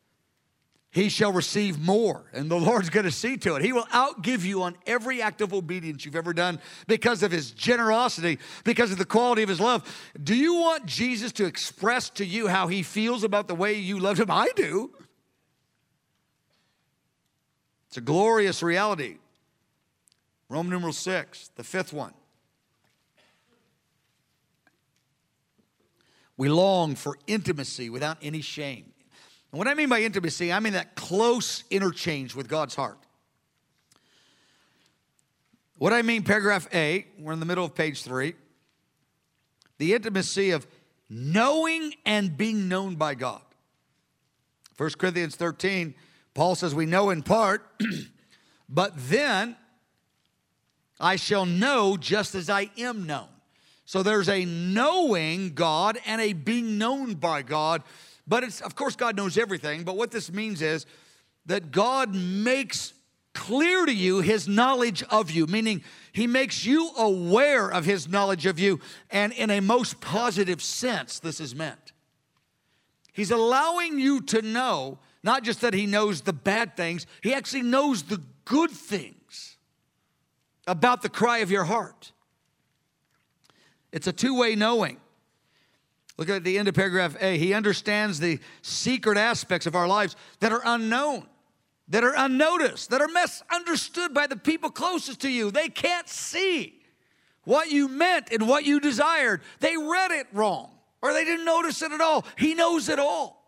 [0.95, 2.23] he shall receive more.
[2.31, 3.61] And the Lord's going to see to it.
[3.61, 6.57] He will outgive you on every act of obedience you've ever done
[6.87, 9.83] because of his generosity, because of the quality of his love.
[10.23, 13.99] Do you want Jesus to express to you how he feels about the way you
[13.99, 14.31] loved him?
[14.31, 14.89] I do.
[17.89, 19.17] It's a glorious reality.
[20.47, 22.13] Roman numeral six, the fifth one.
[26.37, 28.91] We long for intimacy without any shame.
[29.51, 32.97] And what I mean by intimacy, I mean that close interchange with God's heart.
[35.77, 38.35] What I mean, paragraph A, we're in the middle of page three,
[39.77, 40.65] the intimacy of
[41.09, 43.41] knowing and being known by God.
[44.77, 45.93] 1 Corinthians 13,
[46.33, 47.65] Paul says, We know in part,
[48.69, 49.55] but then
[50.99, 53.27] I shall know just as I am known.
[53.85, 57.83] So there's a knowing God and a being known by God
[58.27, 59.83] but it's, of course, God knows everything.
[59.83, 60.85] But what this means is
[61.45, 62.93] that God makes
[63.33, 68.45] clear to you his knowledge of you, meaning he makes you aware of his knowledge
[68.45, 68.79] of you.
[69.11, 71.91] And in a most positive sense, this is meant.
[73.13, 77.63] He's allowing you to know not just that he knows the bad things, he actually
[77.63, 79.57] knows the good things
[80.67, 82.11] about the cry of your heart.
[83.95, 84.97] It's a two way knowing.
[86.17, 87.37] Look at the end of paragraph A.
[87.37, 91.25] He understands the secret aspects of our lives that are unknown,
[91.87, 95.49] that are unnoticed, that are misunderstood by the people closest to you.
[95.49, 96.81] They can't see
[97.45, 99.41] what you meant and what you desired.
[99.61, 100.71] They read it wrong
[101.01, 102.25] or they didn't notice it at all.
[102.37, 103.45] He knows it all.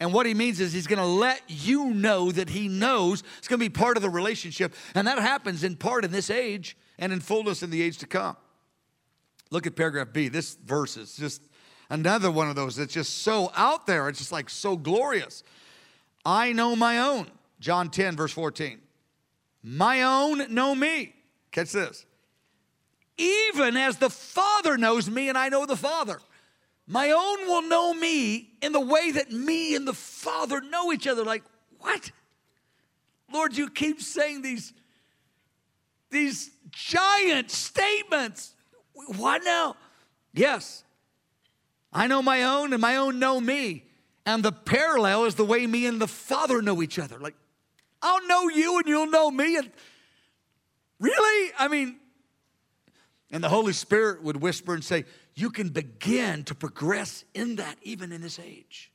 [0.00, 3.22] And what he means is he's going to let you know that he knows.
[3.36, 4.74] It's going to be part of the relationship.
[4.94, 8.06] And that happens in part in this age and in fullness in the age to
[8.06, 8.36] come.
[9.50, 10.28] Look at paragraph B.
[10.28, 11.42] This verse is just
[11.90, 14.08] another one of those that's just so out there.
[14.08, 15.42] It's just like so glorious.
[16.24, 17.30] I know my own.
[17.60, 18.80] John 10, verse 14.
[19.62, 21.14] My own know me.
[21.52, 22.04] Catch this.
[23.16, 26.20] Even as the Father knows me and I know the Father.
[26.86, 31.06] My own will know me in the way that me and the Father know each
[31.06, 31.24] other.
[31.24, 31.42] Like,
[31.80, 32.10] what?
[33.32, 34.72] Lord, you keep saying these,
[36.10, 38.54] these giant statements.
[39.16, 39.76] What now?
[40.32, 40.84] Yes.
[41.92, 43.84] I know my own, and my own know me.
[44.24, 47.18] And the parallel is the way me and the Father know each other.
[47.18, 47.36] Like,
[48.02, 49.56] I'll know you and you'll know me.
[49.56, 49.70] And
[50.98, 51.52] really?
[51.58, 51.96] I mean,
[53.30, 57.76] and the Holy Spirit would whisper and say, You can begin to progress in that
[57.82, 58.90] even in this age.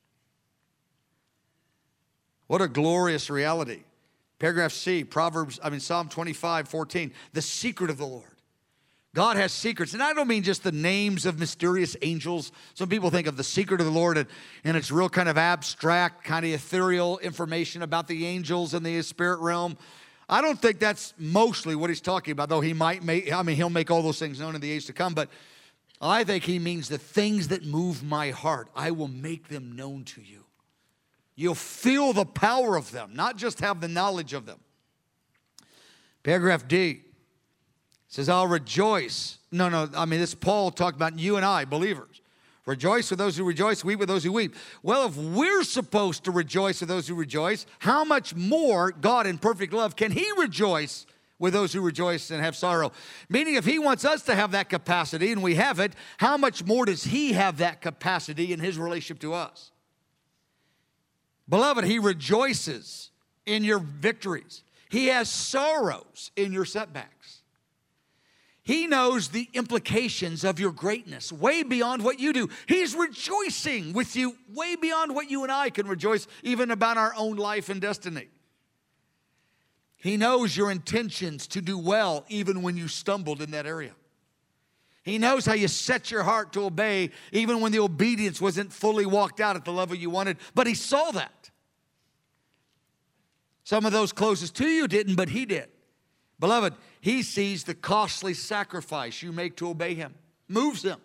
[2.47, 3.83] What a glorious reality.
[4.37, 7.13] Paragraph C, Proverbs, I mean, Psalm 25, 14.
[7.31, 8.30] The secret of the Lord
[9.13, 9.93] God has secrets.
[9.93, 12.51] And I don't mean just the names of mysterious angels.
[12.75, 14.27] Some people think of the secret of the Lord and,
[14.63, 19.01] and it's real kind of abstract, kind of ethereal information about the angels and the
[19.01, 19.77] spirit realm.
[20.29, 23.57] I don't think that's mostly what he's talking about, though he might make, I mean,
[23.57, 25.13] he'll make all those things known in the age to come.
[25.13, 25.27] But
[25.99, 30.05] I think he means the things that move my heart, I will make them known
[30.05, 30.45] to you.
[31.35, 34.59] You'll feel the power of them, not just have the knowledge of them.
[36.23, 37.01] Paragraph D
[38.11, 39.37] says, I'll rejoice.
[39.51, 42.21] No, no, I mean, this Paul talked about you and I, believers.
[42.65, 44.53] Rejoice with those who rejoice, weep with those who weep.
[44.83, 49.37] Well, if we're supposed to rejoice with those who rejoice, how much more God in
[49.37, 51.05] perfect love can He rejoice
[51.39, 52.91] with those who rejoice and have sorrow?
[53.29, 56.65] Meaning, if He wants us to have that capacity and we have it, how much
[56.65, 59.71] more does He have that capacity in His relationship to us?
[61.47, 63.09] Beloved, He rejoices
[63.45, 67.40] in your victories, He has sorrows in your setbacks.
[68.63, 72.47] He knows the implications of your greatness way beyond what you do.
[72.67, 77.13] He's rejoicing with you way beyond what you and I can rejoice, even about our
[77.17, 78.27] own life and destiny.
[79.95, 83.93] He knows your intentions to do well, even when you stumbled in that area.
[85.03, 89.05] He knows how you set your heart to obey, even when the obedience wasn't fully
[89.05, 91.49] walked out at the level you wanted, but He saw that.
[93.63, 95.69] Some of those closest to you didn't, but He did.
[96.39, 100.13] Beloved, he sees the costly sacrifice you make to obey him,
[100.47, 100.99] moves him.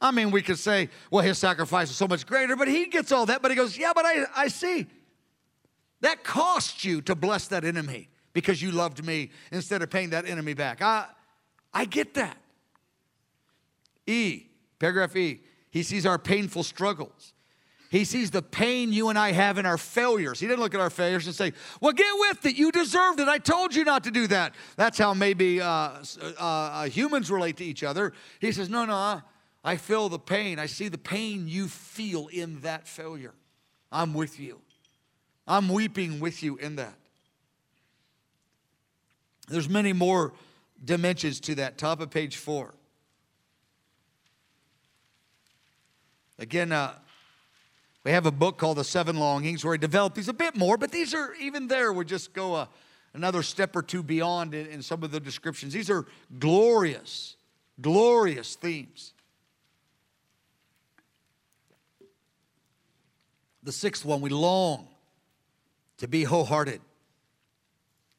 [0.00, 3.12] I mean, we could say, well, his sacrifice is so much greater, but he gets
[3.12, 3.42] all that.
[3.42, 4.86] But he goes, yeah, but I, I see.
[6.00, 10.26] That cost you to bless that enemy because you loved me instead of paying that
[10.26, 10.80] enemy back.
[10.80, 11.06] I,
[11.74, 12.36] I get that.
[14.06, 14.46] E,
[14.78, 17.34] paragraph E, he sees our painful struggles.
[17.90, 20.38] He sees the pain you and I have in our failures.
[20.40, 22.56] He didn't look at our failures and say, Well, get with it.
[22.56, 23.28] You deserved it.
[23.28, 24.54] I told you not to do that.
[24.76, 26.02] That's how maybe uh, uh,
[26.38, 28.12] uh, humans relate to each other.
[28.40, 29.22] He says, No, no,
[29.64, 30.58] I feel the pain.
[30.58, 33.32] I see the pain you feel in that failure.
[33.90, 34.60] I'm with you.
[35.46, 36.94] I'm weeping with you in that.
[39.48, 40.34] There's many more
[40.84, 41.78] dimensions to that.
[41.78, 42.74] Top of page four.
[46.38, 46.92] Again, uh,
[48.04, 50.76] we have a book called The Seven Longings where he developed these a bit more,
[50.76, 52.68] but these are even there, we just go a,
[53.12, 55.72] another step or two beyond in, in some of the descriptions.
[55.72, 56.06] These are
[56.38, 57.36] glorious,
[57.80, 59.12] glorious themes.
[63.62, 64.88] The sixth one, we long
[65.98, 66.80] to be wholehearted.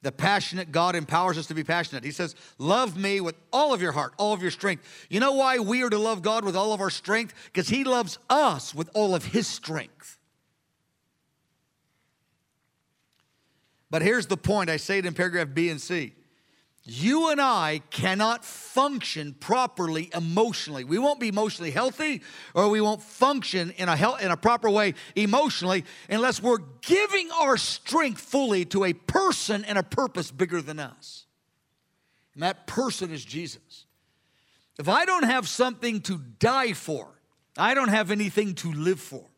[0.01, 2.05] The passionate God empowers us to be passionate.
[2.05, 4.83] He says, Love me with all of your heart, all of your strength.
[5.09, 7.33] You know why we are to love God with all of our strength?
[7.45, 10.17] Because He loves us with all of His strength.
[13.89, 16.13] But here's the point I say it in paragraph B and C
[16.85, 20.83] you and I cannot function properly emotionally.
[20.83, 22.21] We won't be emotionally healthy
[22.55, 27.29] or we won't function in a, health, in a proper way emotionally unless we're giving
[27.31, 31.25] our strength fully to a person and a purpose bigger than us.
[32.33, 33.85] And that person is Jesus.
[34.79, 37.19] If I don't have something to die for,
[37.57, 39.28] I don't have anything to live for.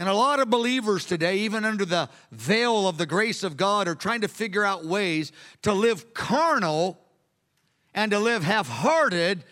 [0.00, 3.86] And a lot of believers today, even under the veil of the grace of God,
[3.86, 5.30] are trying to figure out ways
[5.60, 6.98] to live carnal
[7.92, 9.44] and to live half hearted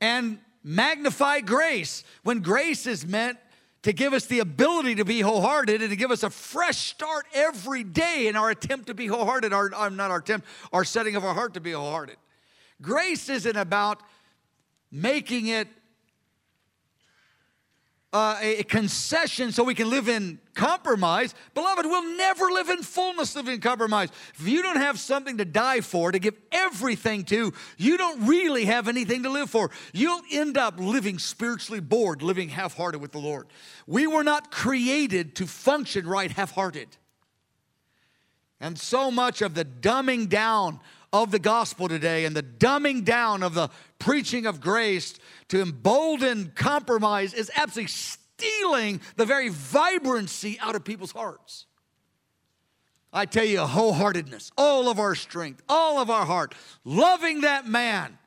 [0.00, 3.38] and magnify grace when grace is meant
[3.82, 7.26] to give us the ability to be wholehearted and to give us a fresh start
[7.34, 11.24] every day in our attempt to be wholehearted, our, not our attempt, our setting of
[11.24, 12.16] our heart to be wholehearted.
[12.80, 14.00] Grace isn't about
[14.92, 15.66] making it
[18.12, 21.34] uh, a concession so we can live in compromise.
[21.52, 24.08] Beloved, we'll never live in fullness of in compromise.
[24.34, 28.64] If you don't have something to die for, to give everything to, you don't really
[28.64, 29.70] have anything to live for.
[29.92, 33.46] You'll end up living spiritually bored, living half hearted with the Lord.
[33.86, 36.88] We were not created to function right half hearted.
[38.60, 40.80] And so much of the dumbing down
[41.12, 46.52] of the gospel today and the dumbing down of the preaching of grace to embolden
[46.54, 51.66] compromise is absolutely stealing the very vibrancy out of people's hearts.
[53.12, 56.54] I tell you, wholeheartedness, all of our strength, all of our heart,
[56.84, 58.18] loving that man.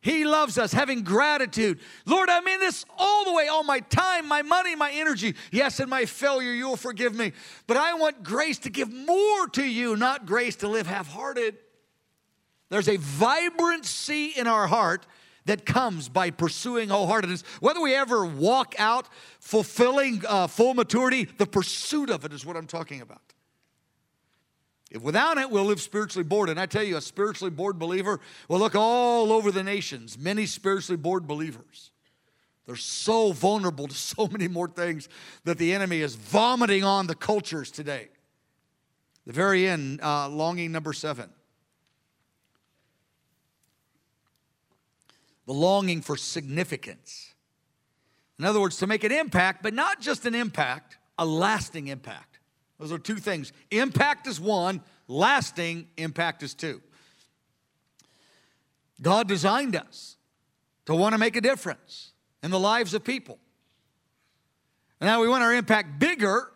[0.00, 1.80] He loves us, having gratitude.
[2.06, 5.34] Lord, I mean this all the way, all my time, my money, my energy.
[5.50, 7.32] Yes, in my failure, you'll forgive me.
[7.66, 11.58] But I want grace to give more to you, not grace to live half hearted.
[12.70, 15.06] There's a vibrancy in our heart
[15.46, 17.42] that comes by pursuing wholeheartedness.
[17.60, 19.08] Whether we ever walk out
[19.40, 23.22] fulfilling uh, full maturity, the pursuit of it is what I'm talking about.
[24.90, 26.48] If without it, we'll live spiritually bored.
[26.48, 30.46] And I tell you, a spiritually bored believer will look all over the nations, many
[30.46, 31.90] spiritually bored believers.
[32.66, 35.08] They're so vulnerable to so many more things
[35.44, 38.08] that the enemy is vomiting on the cultures today.
[39.24, 41.30] The very end, uh, longing number seven.
[45.48, 47.32] The longing for significance.
[48.38, 52.38] In other words, to make an impact, but not just an impact, a lasting impact.
[52.78, 53.54] Those are two things.
[53.70, 56.82] Impact is one, lasting impact is two.
[59.00, 60.16] God designed us
[60.84, 63.38] to want to make a difference in the lives of people.
[65.00, 66.52] And now we want our impact bigger,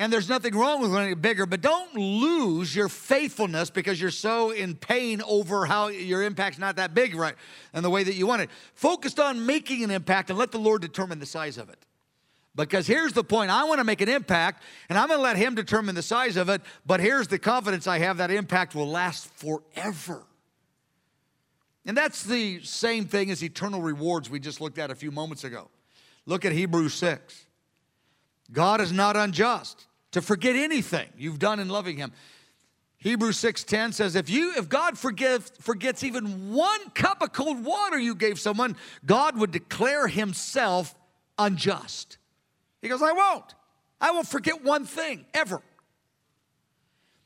[0.00, 4.12] and there's nothing wrong with wanting it bigger, but don't lose your faithfulness because you're
[4.12, 7.34] so in pain over how your impact's not that big, right?
[7.72, 8.50] And the way that you want it.
[8.74, 11.78] Focused on making an impact and let the Lord determine the size of it.
[12.54, 15.36] Because here's the point I want to make an impact, and I'm going to let
[15.36, 18.88] Him determine the size of it, but here's the confidence I have that impact will
[18.88, 20.22] last forever.
[21.84, 25.42] And that's the same thing as eternal rewards we just looked at a few moments
[25.42, 25.70] ago.
[26.24, 27.46] Look at Hebrews 6.
[28.52, 32.12] God is not unjust to forget anything you've done in loving him.
[32.98, 37.98] Hebrews 6:10 says if you if God forgive, forgets even one cup of cold water
[37.98, 40.94] you gave someone, God would declare himself
[41.38, 42.18] unjust.
[42.82, 43.54] He goes, I won't.
[44.00, 45.62] I won't forget one thing ever.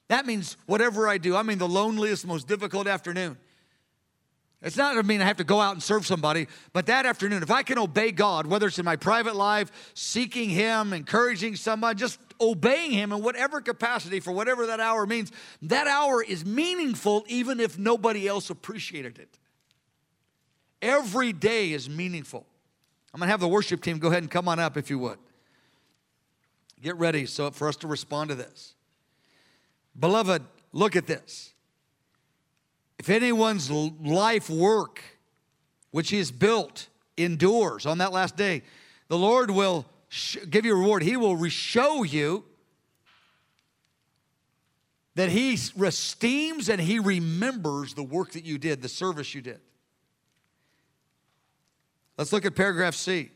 [0.08, 3.38] That means whatever I do, I mean the loneliest, most difficult afternoon.
[4.60, 7.42] It's not I mean I have to go out and serve somebody, but that afternoon,
[7.42, 11.96] if I can obey God, whether it's in my private life, seeking Him, encouraging someone,
[11.96, 15.30] just obeying Him in whatever capacity for whatever that hour means,
[15.62, 19.38] that hour is meaningful even if nobody else appreciated it.
[20.82, 22.44] Every day is meaningful.
[23.14, 25.18] I'm gonna have the worship team go ahead and come on up if you would.
[26.82, 28.74] Get ready so for us to respond to this.
[29.98, 31.52] Beloved, look at this.
[32.98, 35.02] If anyone's life work,
[35.92, 38.62] which he has built, endures on that last day,
[39.08, 41.02] the Lord will sh- give you a reward.
[41.02, 42.44] He will show you
[45.14, 49.60] that he esteems and he remembers the work that you did, the service you did.
[52.18, 53.30] Let's look at paragraph C.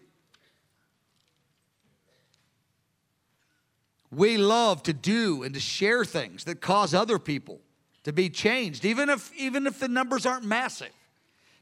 [4.11, 7.61] We love to do and to share things that cause other people
[8.05, 10.93] to be changed, even if, even if the numbers aren't massive,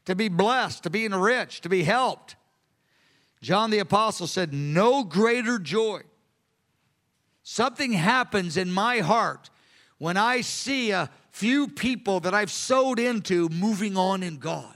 [0.05, 2.35] to be blessed, to be enriched, to be helped.
[3.45, 6.01] John the Apostle said, No greater joy.
[7.43, 9.51] Something happens in my heart
[9.99, 14.75] when I see a few people that I've sowed into moving on in God.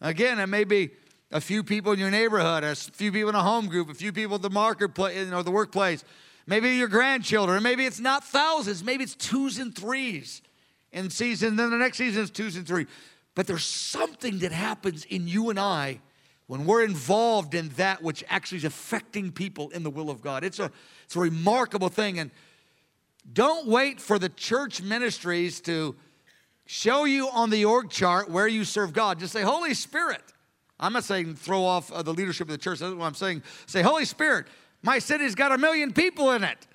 [0.00, 0.90] Again, it may be
[1.30, 4.12] a few people in your neighborhood, a few people in a home group, a few
[4.12, 6.02] people at the marketplace, you know, the workplace,
[6.48, 10.42] maybe your grandchildren, maybe it's not thousands, maybe it's twos and threes
[10.90, 12.88] in season, then the next season is twos and three.
[13.36, 16.00] But there's something that happens in you and I
[16.50, 20.42] when we're involved in that which actually is affecting people in the will of God.
[20.42, 20.68] It's a,
[21.04, 22.18] it's a remarkable thing.
[22.18, 22.32] And
[23.32, 25.94] don't wait for the church ministries to
[26.66, 29.20] show you on the org chart where you serve God.
[29.20, 30.22] Just say, Holy Spirit.
[30.80, 32.80] I'm not saying throw off uh, the leadership of the church.
[32.80, 33.44] That's what I'm saying.
[33.66, 34.46] Say, Holy Spirit,
[34.82, 36.66] my city's got a million people in it.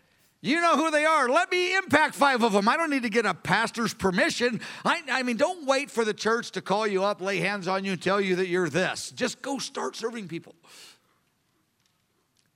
[0.46, 1.28] You know who they are.
[1.28, 2.70] Let me impact five of them.
[2.70, 4.62] I don't need to get a pastor's permission.
[4.86, 7.84] I, I, mean, don't wait for the church to call you up, lay hands on
[7.84, 9.10] you, and tell you that you're this.
[9.10, 10.54] Just go start serving people.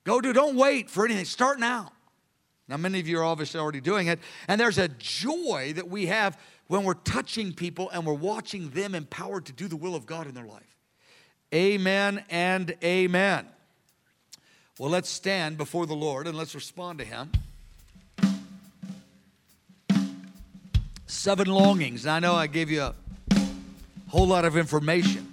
[0.04, 1.24] Go do, don't wait for anything.
[1.24, 1.90] Start now.
[2.68, 4.20] Now, many of you are obviously already doing it.
[4.46, 6.38] And there's a joy that we have
[6.68, 10.28] when we're touching people and we're watching them empowered to do the will of God
[10.28, 10.76] in their life.
[11.52, 13.48] Amen and amen.
[14.78, 17.32] Well, let's stand before the Lord and let's respond to Him.
[21.10, 22.04] Seven longings.
[22.04, 22.94] And I know I gave you a
[24.08, 25.26] whole lot of information.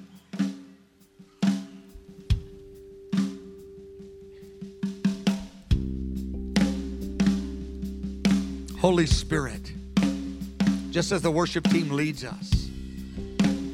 [8.79, 9.71] Holy Spirit,
[10.91, 12.69] just as the worship team leads us,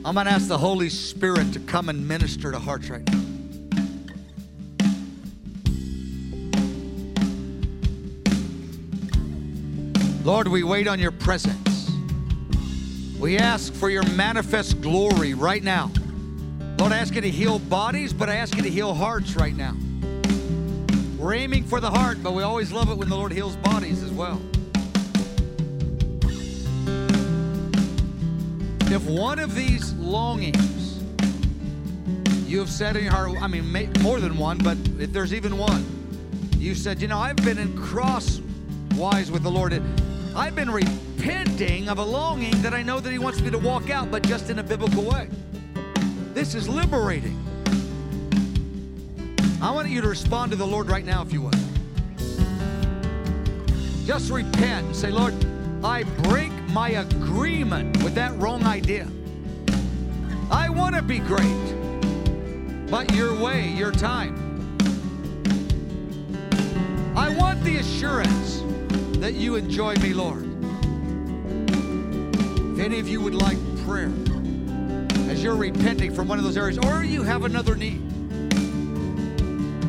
[0.05, 3.19] I'm going to ask the Holy Spirit to come and minister to hearts right now.
[10.23, 11.72] Lord, we wait on your presence.
[13.23, 15.89] We ask for your manifest glory right now.
[16.77, 19.55] Lord, I ask you to heal bodies, but I ask you to heal hearts right
[19.55, 19.77] now.
[21.17, 24.03] We're aiming for the heart, but we always love it when the Lord heals bodies
[24.03, 24.41] as well.
[28.91, 31.01] If one of these longings
[32.45, 33.71] you have said in your heart, I mean,
[34.01, 35.85] more than one, but if there's even one,
[36.57, 39.81] you said, you know, I've been in crosswise with the Lord.
[40.35, 40.69] I've been
[41.23, 44.23] repenting of a longing that I know that He wants me to walk out, but
[44.23, 45.29] just in a biblical way.
[46.33, 47.39] This is liberating.
[49.61, 51.55] I want you to respond to the Lord right now, if you would.
[54.05, 55.33] Just repent and say, Lord,
[55.81, 59.07] I break my agreement with that wrong idea.
[60.51, 64.35] I want to be great, but your way, your time.
[67.15, 68.61] I want the assurance
[69.19, 70.42] that you enjoy me, Lord.
[72.83, 74.11] Any of you would like prayer
[75.29, 78.01] as you're repenting from one of those areas, or you have another need,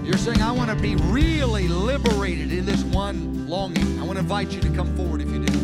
[0.04, 3.98] you're saying, I want to be really liberated in this one longing.
[3.98, 5.58] I want to invite you to come forward if you do.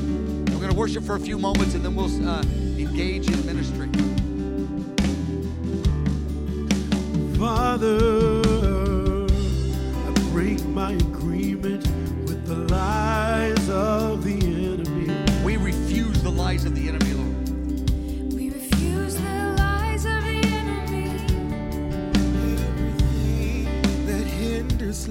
[0.52, 3.88] We're going to worship for a few moments and then we'll uh, engage in ministry.
[7.38, 8.42] Father,
[10.04, 10.98] I break my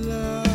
[0.06, 0.49] love.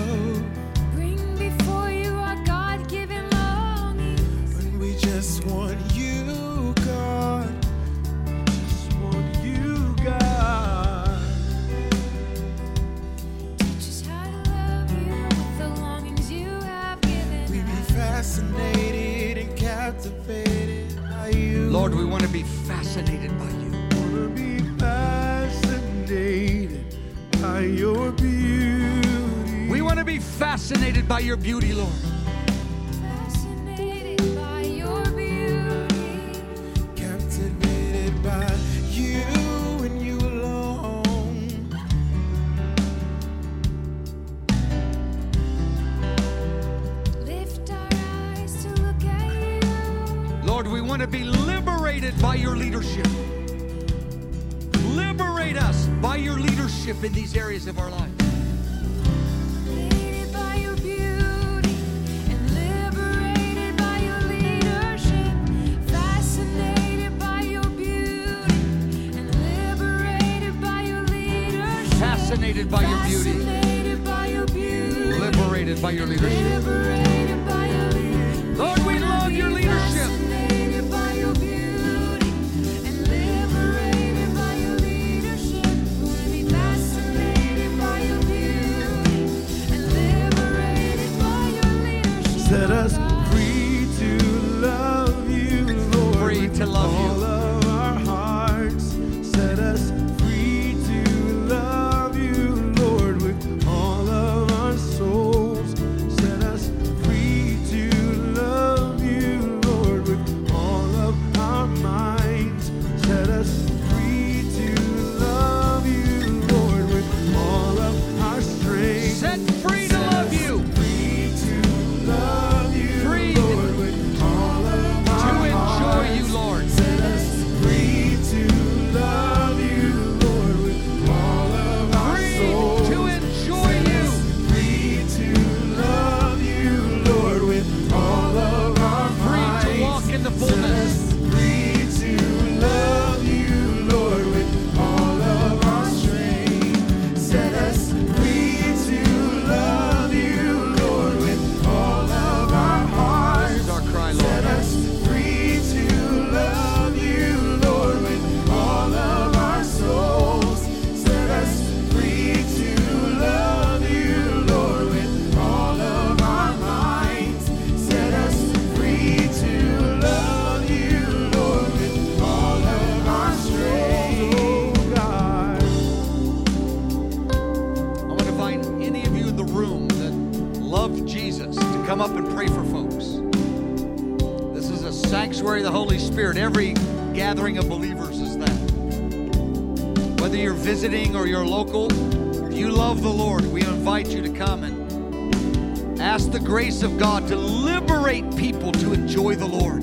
[196.54, 199.82] grace of God to liberate people to enjoy the Lord,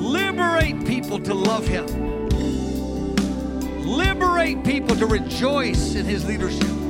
[0.00, 2.28] liberate people to love Him,
[3.84, 6.81] liberate people to rejoice in His leadership.